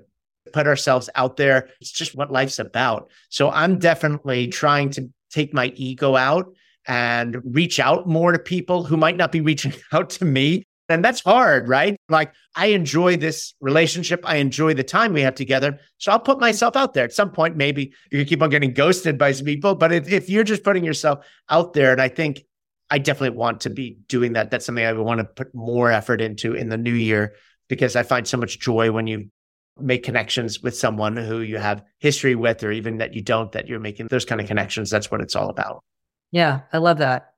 put 0.53 0.67
ourselves 0.67 1.11
out 1.15 1.37
there. 1.37 1.69
It's 1.81 1.93
just 1.93 2.15
what 2.15 2.33
life's 2.33 2.59
about. 2.59 3.11
So 3.29 3.51
I'm 3.51 3.79
definitely 3.79 4.49
trying 4.49 4.91
to 4.91 5.11
take 5.31 5.53
my 5.53 5.67
ego 5.77 6.17
out 6.17 6.53
and 6.87 7.37
reach 7.45 7.79
out 7.79 8.09
more 8.09 8.33
to 8.33 8.39
people 8.39 8.83
who 8.83 8.97
might 8.97 9.17
not 9.17 9.31
be 9.31 9.41
reaching 9.41 9.75
out 9.93 10.11
to 10.11 10.25
me. 10.25 10.65
And 10.91 11.05
that's 11.05 11.21
hard, 11.21 11.69
right? 11.69 11.99
Like, 12.09 12.33
I 12.57 12.69
enjoy 12.69 13.19
this 13.19 13.53
relationship. 13.61 14.23
I 14.25 14.37
enjoy 14.37 14.73
the 14.73 14.83
time 14.83 15.13
we 15.13 15.21
have 15.21 15.35
together. 15.35 15.79
So 15.99 16.11
I'll 16.11 16.19
put 16.19 16.41
myself 16.41 16.77
out 16.77 16.95
there. 16.95 17.05
At 17.05 17.13
some 17.13 17.31
point, 17.31 17.57
maybe 17.57 17.93
you 18.11 18.25
keep 18.25 18.41
on 18.43 18.49
getting 18.49 18.73
ghosted 18.73 19.19
by 19.19 19.33
some 19.33 19.45
people. 19.45 19.75
But 19.75 19.93
if, 19.93 20.11
if 20.11 20.31
you're 20.31 20.45
just 20.45 20.65
putting 20.65 20.85
yourself 20.85 21.27
out 21.51 21.75
there, 21.75 21.93
and 21.93 22.01
I 22.01 22.09
think 22.09 22.43
I 22.91 22.99
definitely 22.99 23.37
want 23.37 23.61
to 23.63 23.71
be 23.71 23.99
doing 24.09 24.33
that. 24.33 24.51
That's 24.51 24.65
something 24.65 24.85
I 24.85 24.95
would 24.95 25.05
want 25.05 25.19
to 25.19 25.25
put 25.25 25.55
more 25.55 25.91
effort 25.93 26.23
into 26.23 26.55
in 26.55 26.71
the 26.71 26.79
new 26.79 26.95
year 26.95 27.35
because 27.69 27.97
I 27.97 28.03
find 28.03 28.27
so 28.27 28.39
much 28.39 28.59
joy 28.59 28.91
when 28.91 29.07
you 29.07 29.31
make 29.81 30.03
connections 30.03 30.63
with 30.63 30.77
someone 30.77 31.17
who 31.17 31.41
you 31.41 31.59
have 31.59 31.83
history 31.99 32.35
with, 32.35 32.63
or 32.63 32.73
even 32.73 32.99
that 32.99 33.15
you 33.15 33.23
don't, 33.23 33.53
that 33.53 33.69
you're 33.69 33.81
making 33.81 34.09
those 34.09 34.25
kind 34.25 34.41
of 34.41 34.47
connections. 34.47 34.91
That's 34.91 35.11
what 35.11 35.21
it's 35.21 35.37
all 35.37 35.49
about. 35.49 35.83
Yeah, 36.31 36.61
I 36.73 36.79
love 36.79 36.99
that. 36.99 37.33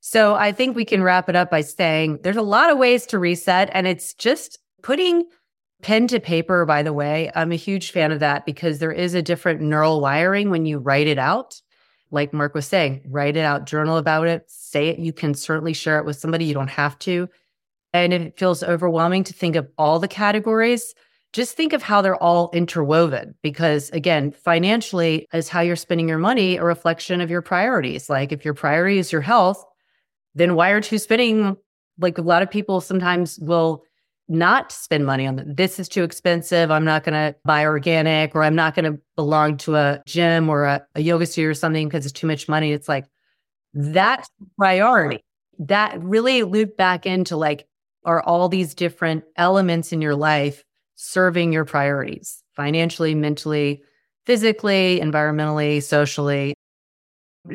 So 0.00 0.34
I 0.34 0.52
think 0.52 0.74
we 0.74 0.84
can 0.84 1.02
wrap 1.02 1.28
it 1.28 1.36
up 1.36 1.50
by 1.50 1.60
saying 1.60 2.20
there's 2.22 2.36
a 2.36 2.42
lot 2.42 2.70
of 2.70 2.78
ways 2.78 3.06
to 3.06 3.18
reset, 3.18 3.70
and 3.72 3.86
it's 3.86 4.14
just 4.14 4.58
putting 4.82 5.24
pen 5.82 6.06
to 6.08 6.20
paper, 6.20 6.64
by 6.64 6.82
the 6.82 6.92
way. 6.92 7.30
I'm 7.34 7.52
a 7.52 7.56
huge 7.56 7.90
fan 7.90 8.12
of 8.12 8.20
that 8.20 8.46
because 8.46 8.78
there 8.78 8.92
is 8.92 9.14
a 9.14 9.22
different 9.22 9.60
neural 9.60 10.00
wiring 10.00 10.50
when 10.50 10.66
you 10.66 10.78
write 10.78 11.06
it 11.06 11.18
out. 11.18 11.60
Like 12.10 12.32
Mark 12.32 12.54
was 12.54 12.66
saying, 12.66 13.02
write 13.08 13.36
it 13.36 13.44
out, 13.44 13.66
journal 13.66 13.96
about 13.96 14.26
it, 14.26 14.44
say 14.48 14.88
it. 14.88 14.98
You 14.98 15.12
can 15.12 15.34
certainly 15.34 15.72
share 15.72 15.98
it 15.98 16.04
with 16.04 16.18
somebody. 16.18 16.44
You 16.44 16.54
don't 16.54 16.68
have 16.68 16.98
to. 17.00 17.28
And 17.92 18.12
if 18.12 18.22
it 18.22 18.38
feels 18.38 18.62
overwhelming 18.62 19.24
to 19.24 19.32
think 19.32 19.56
of 19.56 19.68
all 19.78 19.98
the 19.98 20.08
categories, 20.08 20.94
just 21.32 21.56
think 21.56 21.72
of 21.72 21.82
how 21.82 22.02
they're 22.02 22.22
all 22.22 22.50
interwoven 22.52 23.34
because 23.42 23.90
again 23.90 24.30
financially 24.30 25.26
is 25.32 25.48
how 25.48 25.60
you're 25.60 25.76
spending 25.76 26.08
your 26.08 26.18
money 26.18 26.56
a 26.56 26.64
reflection 26.64 27.20
of 27.20 27.30
your 27.30 27.42
priorities. 27.42 28.10
Like 28.10 28.32
if 28.32 28.44
your 28.44 28.54
priority 28.54 28.98
is 28.98 29.12
your 29.12 29.20
health 29.20 29.64
then 30.34 30.54
why 30.54 30.72
aren't 30.72 30.90
you 30.90 30.98
spending 30.98 31.56
like 31.98 32.18
a 32.18 32.22
lot 32.22 32.42
of 32.42 32.50
people 32.50 32.80
sometimes 32.80 33.38
will 33.38 33.82
not 34.28 34.72
spend 34.72 35.04
money 35.04 35.26
on 35.26 35.36
them. 35.36 35.54
this 35.54 35.78
is 35.78 35.88
too 35.88 36.04
expensive. 36.04 36.70
I'm 36.70 36.84
not 36.84 37.04
going 37.04 37.12
to 37.12 37.36
buy 37.44 37.66
organic 37.66 38.34
or 38.34 38.42
i'm 38.42 38.54
not 38.54 38.74
going 38.74 38.90
to 38.90 39.00
belong 39.16 39.56
to 39.58 39.76
a 39.76 40.02
gym 40.06 40.48
or 40.48 40.64
a, 40.64 40.86
a 40.94 41.02
yoga 41.02 41.26
studio 41.26 41.50
or 41.50 41.54
something 41.54 41.88
because 41.88 42.06
it's 42.06 42.18
too 42.18 42.26
much 42.26 42.48
money. 42.48 42.72
It's 42.72 42.88
like 42.88 43.06
that 43.74 44.26
priority. 44.56 45.20
That 45.58 46.02
really 46.02 46.42
loop 46.42 46.76
back 46.76 47.06
into 47.06 47.36
like 47.36 47.66
are 48.04 48.22
all 48.22 48.48
these 48.48 48.74
different 48.74 49.24
elements 49.36 49.92
in 49.92 50.00
your 50.00 50.16
life 50.16 50.64
serving 51.02 51.52
your 51.52 51.64
priorities 51.64 52.42
financially, 52.54 53.14
mentally, 53.14 53.82
physically, 54.24 55.00
environmentally, 55.02 55.82
socially. 55.82 56.54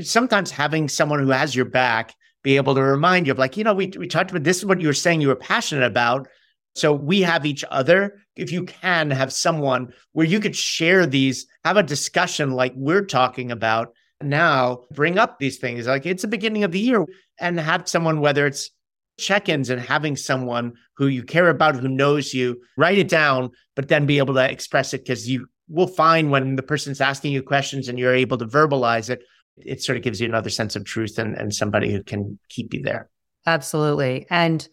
Sometimes 0.02 0.52
having 0.52 0.90
someone 0.90 1.20
who 1.20 1.30
has 1.30 1.56
your 1.56 1.66
back 1.66 2.14
be 2.44 2.58
able 2.58 2.76
to 2.76 2.82
remind 2.82 3.26
you 3.26 3.32
of, 3.32 3.40
like, 3.40 3.56
you 3.56 3.64
know, 3.64 3.74
we, 3.74 3.88
we 3.98 4.08
talked 4.08 4.32
about 4.32 4.44
this 4.44 4.58
is 4.58 4.66
what 4.66 4.82
you 4.82 4.88
were 4.88 4.94
saying 4.94 5.22
you 5.22 5.30
were 5.30 5.36
passionate 5.36 5.86
about. 5.86 6.28
So 6.76 6.92
we 6.92 7.22
have 7.22 7.46
each 7.46 7.64
other. 7.72 8.20
If 8.36 8.52
you 8.52 8.66
can 8.66 9.10
have 9.12 9.32
someone 9.32 9.94
where 10.12 10.28
you 10.28 10.40
could 10.40 10.56
share 10.56 11.06
these, 11.06 11.48
have 11.64 11.78
a 11.78 11.84
discussion 11.84 12.52
like 12.52 12.74
we're 12.76 13.06
talking 13.06 13.52
about 13.52 13.94
now, 14.22 14.84
bring 14.92 15.18
up 15.18 15.40
these 15.40 15.58
things. 15.58 15.88
Like 15.88 16.06
it's 16.06 16.22
the 16.22 16.28
beginning 16.28 16.64
of 16.64 16.72
the 16.72 16.80
year 16.80 17.06
and 17.40 17.60
have 17.60 17.88
someone, 17.88 18.20
whether 18.20 18.46
it's 18.46 18.72
check 19.18 19.50
ins 19.50 19.70
and 19.70 19.82
having 19.82 20.16
someone 20.16 20.74
who 20.96 21.08
you 21.08 21.24
care 21.24 21.50
about, 21.50 21.76
who 21.76 21.88
knows 21.88 22.34
you, 22.34 22.62
write 22.78 22.98
it 22.98 23.10
down, 23.10 23.52
but 23.76 23.88
then 23.88 24.06
be 24.06 24.18
able 24.18 24.34
to 24.34 24.52
express 24.52 24.94
it 24.94 25.04
because 25.04 25.30
you 25.30 25.48
will 25.70 25.88
find 25.88 26.32
when 26.32 26.56
the 26.56 26.64
person's 26.64 27.02
asking 27.02 27.34
you 27.34 27.42
questions 27.42 27.88
and 27.88 28.00
you're 28.00 28.16
able 28.16 28.38
to 28.38 28.46
verbalize 28.46 29.10
it, 29.10 29.24
it 29.58 29.82
sort 29.82 29.98
of 29.98 30.04
gives 30.04 30.22
you 30.22 30.28
another 30.28 30.50
sense 30.50 30.76
of 30.76 30.86
truth 30.86 31.18
and, 31.18 31.36
and 31.36 31.54
somebody 31.54 31.92
who 31.92 32.04
can 32.04 32.38
keep 32.50 32.74
you 32.74 32.82
there. 32.82 33.10
Absolutely. 33.46 34.28
And 34.30 34.68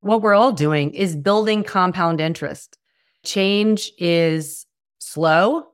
what 0.00 0.22
we're 0.22 0.34
all 0.34 0.52
doing 0.52 0.94
is 0.94 1.16
building 1.16 1.64
compound 1.64 2.20
interest. 2.20 2.78
Change 3.24 3.90
is 3.98 4.66
slow, 4.98 5.64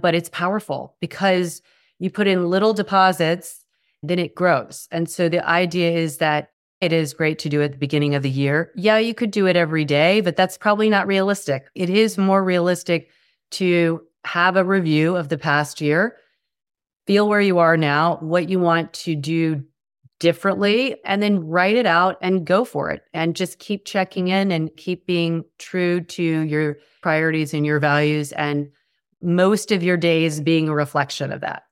but 0.00 0.14
it's 0.14 0.30
powerful 0.30 0.96
because 1.00 1.60
you 1.98 2.10
put 2.10 2.26
in 2.26 2.48
little 2.48 2.72
deposits, 2.72 3.64
then 4.02 4.18
it 4.18 4.34
grows. 4.34 4.88
And 4.90 5.08
so 5.08 5.28
the 5.28 5.46
idea 5.46 5.92
is 5.92 6.18
that 6.18 6.50
it 6.80 6.92
is 6.92 7.14
great 7.14 7.38
to 7.40 7.48
do 7.48 7.62
at 7.62 7.72
the 7.72 7.78
beginning 7.78 8.14
of 8.14 8.22
the 8.22 8.30
year. 8.30 8.70
Yeah, 8.74 8.98
you 8.98 9.14
could 9.14 9.30
do 9.30 9.46
it 9.46 9.56
every 9.56 9.84
day, 9.84 10.20
but 10.20 10.36
that's 10.36 10.58
probably 10.58 10.90
not 10.90 11.06
realistic. 11.06 11.66
It 11.74 11.88
is 11.88 12.18
more 12.18 12.42
realistic 12.44 13.10
to 13.52 14.02
have 14.24 14.56
a 14.56 14.64
review 14.64 15.16
of 15.16 15.28
the 15.28 15.38
past 15.38 15.80
year, 15.80 16.16
feel 17.06 17.28
where 17.28 17.40
you 17.40 17.58
are 17.58 17.76
now, 17.76 18.16
what 18.16 18.48
you 18.48 18.58
want 18.58 18.92
to 18.94 19.14
do 19.14 19.62
differently, 20.20 20.96
and 21.04 21.22
then 21.22 21.46
write 21.46 21.76
it 21.76 21.86
out 21.86 22.16
and 22.22 22.46
go 22.46 22.64
for 22.64 22.90
it. 22.90 23.02
And 23.12 23.36
just 23.36 23.58
keep 23.58 23.84
checking 23.84 24.28
in 24.28 24.50
and 24.50 24.74
keep 24.76 25.06
being 25.06 25.44
true 25.58 26.00
to 26.00 26.22
your 26.22 26.78
priorities 27.02 27.52
and 27.54 27.66
your 27.66 27.80
values, 27.80 28.32
and 28.32 28.68
most 29.20 29.72
of 29.72 29.82
your 29.82 29.96
days 29.96 30.40
being 30.40 30.68
a 30.68 30.74
reflection 30.74 31.32
of 31.32 31.40
that. 31.40 31.64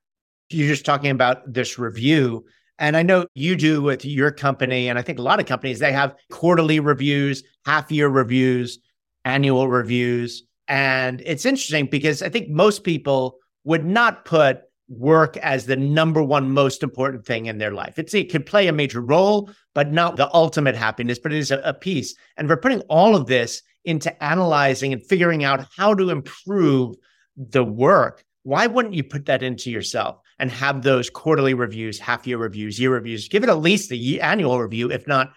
You're 0.50 0.68
just 0.68 0.84
talking 0.84 1.10
about 1.10 1.50
this 1.50 1.78
review 1.78 2.44
and 2.82 2.96
I 2.96 3.04
know 3.04 3.26
you 3.34 3.54
do 3.54 3.80
with 3.80 4.04
your 4.04 4.32
company, 4.32 4.88
and 4.88 4.98
I 4.98 5.02
think 5.02 5.20
a 5.20 5.22
lot 5.22 5.38
of 5.38 5.46
companies, 5.46 5.78
they 5.78 5.92
have 5.92 6.16
quarterly 6.32 6.80
reviews, 6.80 7.44
half 7.64 7.92
year 7.92 8.08
reviews, 8.08 8.80
annual 9.24 9.68
reviews. 9.68 10.42
And 10.66 11.22
it's 11.24 11.46
interesting 11.46 11.86
because 11.86 12.22
I 12.22 12.28
think 12.28 12.48
most 12.48 12.82
people 12.82 13.38
would 13.62 13.84
not 13.84 14.24
put 14.24 14.62
work 14.88 15.36
as 15.36 15.66
the 15.66 15.76
number 15.76 16.24
one 16.24 16.50
most 16.50 16.82
important 16.82 17.24
thing 17.24 17.46
in 17.46 17.58
their 17.58 17.70
life. 17.70 18.00
It's, 18.00 18.14
it 18.14 18.32
could 18.32 18.46
play 18.46 18.66
a 18.66 18.72
major 18.72 19.00
role, 19.00 19.48
but 19.76 19.92
not 19.92 20.16
the 20.16 20.28
ultimate 20.34 20.74
happiness, 20.74 21.20
but 21.20 21.32
it 21.32 21.38
is 21.38 21.52
a, 21.52 21.58
a 21.60 21.72
piece. 21.72 22.16
And 22.36 22.48
we're 22.48 22.56
putting 22.56 22.80
all 22.88 23.14
of 23.14 23.26
this 23.26 23.62
into 23.84 24.20
analyzing 24.20 24.92
and 24.92 25.06
figuring 25.06 25.44
out 25.44 25.68
how 25.76 25.94
to 25.94 26.10
improve 26.10 26.96
the 27.36 27.62
work. 27.62 28.24
Why 28.42 28.66
wouldn't 28.66 28.94
you 28.94 29.04
put 29.04 29.26
that 29.26 29.44
into 29.44 29.70
yourself? 29.70 30.18
And 30.42 30.50
have 30.50 30.82
those 30.82 31.08
quarterly 31.08 31.54
reviews, 31.54 32.00
half 32.00 32.26
year 32.26 32.36
reviews, 32.36 32.80
year 32.80 32.90
reviews. 32.90 33.28
Give 33.28 33.44
it 33.44 33.48
at 33.48 33.60
least 33.60 33.92
a 33.92 33.96
year, 33.96 34.20
annual 34.24 34.60
review, 34.60 34.90
if 34.90 35.06
not 35.06 35.32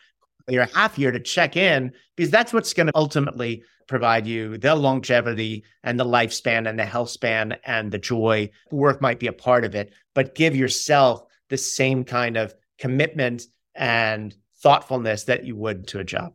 your 0.47 0.65
half 0.65 0.97
year 0.97 1.11
to 1.11 1.19
check 1.19 1.55
in, 1.55 1.93
because 2.17 2.31
that's 2.31 2.51
what's 2.51 2.73
going 2.73 2.87
to 2.87 2.95
ultimately 2.95 3.63
provide 3.87 4.25
you 4.25 4.57
the 4.57 4.73
longevity 4.73 5.63
and 5.83 5.99
the 5.99 6.05
lifespan 6.05 6.67
and 6.67 6.79
the 6.79 6.85
health 6.85 7.11
span 7.11 7.55
and 7.65 7.91
the 7.91 7.99
joy. 7.99 8.49
Work 8.71 8.99
might 8.99 9.19
be 9.19 9.27
a 9.27 9.33
part 9.33 9.63
of 9.63 9.75
it, 9.75 9.93
but 10.15 10.33
give 10.33 10.55
yourself 10.55 11.23
the 11.49 11.57
same 11.57 12.03
kind 12.03 12.35
of 12.35 12.55
commitment 12.79 13.43
and 13.75 14.35
thoughtfulness 14.57 15.25
that 15.25 15.45
you 15.45 15.55
would 15.55 15.87
to 15.89 15.99
a 15.99 16.03
job. 16.03 16.33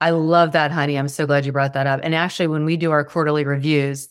I 0.00 0.10
love 0.10 0.52
that, 0.52 0.70
honey. 0.70 0.96
I'm 0.96 1.08
so 1.08 1.26
glad 1.26 1.44
you 1.44 1.50
brought 1.50 1.72
that 1.72 1.88
up. 1.88 1.98
And 2.04 2.14
actually, 2.14 2.46
when 2.46 2.64
we 2.64 2.76
do 2.76 2.92
our 2.92 3.04
quarterly 3.04 3.44
reviews, 3.44 4.10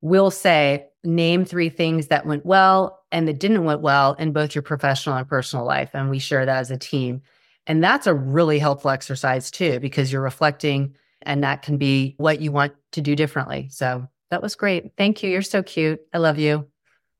we'll 0.00 0.32
say, 0.32 0.86
name 1.04 1.44
three 1.44 1.68
things 1.68 2.08
that 2.08 2.26
went 2.26 2.44
well 2.46 3.03
and 3.14 3.28
that 3.28 3.38
didn't 3.38 3.64
went 3.64 3.80
well 3.80 4.14
in 4.14 4.32
both 4.32 4.56
your 4.56 4.62
professional 4.62 5.16
and 5.16 5.28
personal 5.28 5.64
life. 5.64 5.90
And 5.94 6.10
we 6.10 6.18
share 6.18 6.44
that 6.44 6.58
as 6.58 6.72
a 6.72 6.76
team. 6.76 7.22
And 7.66 7.82
that's 7.82 8.08
a 8.08 8.12
really 8.12 8.58
helpful 8.58 8.90
exercise 8.90 9.52
too, 9.52 9.78
because 9.78 10.12
you're 10.12 10.20
reflecting 10.20 10.96
and 11.22 11.42
that 11.44 11.62
can 11.62 11.78
be 11.78 12.16
what 12.18 12.40
you 12.40 12.50
want 12.50 12.74
to 12.92 13.00
do 13.00 13.14
differently. 13.14 13.68
So 13.70 14.06
that 14.30 14.42
was 14.42 14.56
great. 14.56 14.92
Thank 14.98 15.22
you. 15.22 15.30
You're 15.30 15.42
so 15.42 15.62
cute. 15.62 16.00
I 16.12 16.18
love 16.18 16.38
you. 16.38 16.66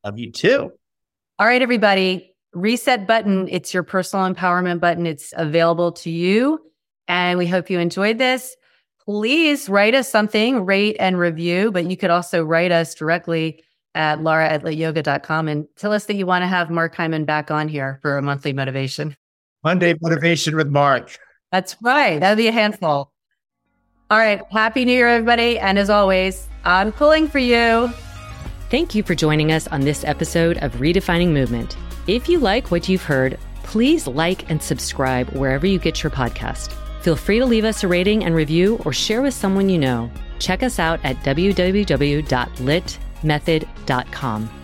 Love 0.04 0.18
you 0.18 0.32
too. 0.32 0.72
All 1.38 1.46
right, 1.46 1.62
everybody. 1.62 2.34
Reset 2.52 3.06
button. 3.06 3.48
It's 3.48 3.72
your 3.72 3.84
personal 3.84 4.32
empowerment 4.32 4.80
button. 4.80 5.06
It's 5.06 5.32
available 5.36 5.92
to 5.92 6.10
you. 6.10 6.60
And 7.06 7.38
we 7.38 7.46
hope 7.46 7.70
you 7.70 7.78
enjoyed 7.78 8.18
this 8.18 8.56
please 9.04 9.68
write 9.68 9.94
us 9.94 10.10
something, 10.10 10.64
rate 10.64 10.96
and 10.98 11.18
review, 11.18 11.70
but 11.70 11.90
you 11.90 11.96
could 11.96 12.08
also 12.08 12.42
write 12.42 12.72
us 12.72 12.94
directly 12.94 13.62
at 13.94 14.22
lara 14.22 14.48
at 14.48 14.62
lytyoga.com 14.62 15.48
and 15.48 15.66
tell 15.76 15.92
us 15.92 16.06
that 16.06 16.14
you 16.14 16.26
want 16.26 16.42
to 16.42 16.46
have 16.46 16.70
Mark 16.70 16.94
Heimann 16.94 17.26
back 17.26 17.50
on 17.50 17.68
here 17.68 17.98
for 18.02 18.18
a 18.18 18.22
monthly 18.22 18.52
motivation. 18.52 19.16
Monday 19.62 19.94
motivation 20.00 20.56
with 20.56 20.68
Mark. 20.68 21.18
That's 21.50 21.76
right. 21.82 22.18
That'd 22.20 22.36
be 22.38 22.48
a 22.48 22.52
handful. 22.52 23.12
All 24.10 24.18
right. 24.18 24.42
Happy 24.50 24.84
New 24.84 24.92
Year, 24.92 25.08
everybody. 25.08 25.58
And 25.58 25.78
as 25.78 25.88
always, 25.88 26.46
I'm 26.64 26.92
pulling 26.92 27.28
for 27.28 27.38
you. 27.38 27.90
Thank 28.70 28.94
you 28.94 29.02
for 29.02 29.14
joining 29.14 29.52
us 29.52 29.68
on 29.68 29.80
this 29.82 30.04
episode 30.04 30.58
of 30.58 30.72
Redefining 30.74 31.28
Movement. 31.28 31.76
If 32.06 32.28
you 32.28 32.38
like 32.38 32.70
what 32.70 32.88
you've 32.88 33.02
heard, 33.02 33.38
please 33.62 34.06
like 34.06 34.50
and 34.50 34.62
subscribe 34.62 35.30
wherever 35.30 35.66
you 35.66 35.78
get 35.78 36.02
your 36.02 36.10
podcast. 36.10 36.72
Feel 37.00 37.16
free 37.16 37.38
to 37.38 37.46
leave 37.46 37.64
us 37.64 37.84
a 37.84 37.88
rating 37.88 38.24
and 38.24 38.34
review 38.34 38.80
or 38.84 38.92
share 38.92 39.22
with 39.22 39.34
someone 39.34 39.68
you 39.68 39.78
know. 39.78 40.10
Check 40.38 40.62
us 40.62 40.78
out 40.78 41.00
at 41.04 41.16
www.lytmethod.com. 43.24 44.63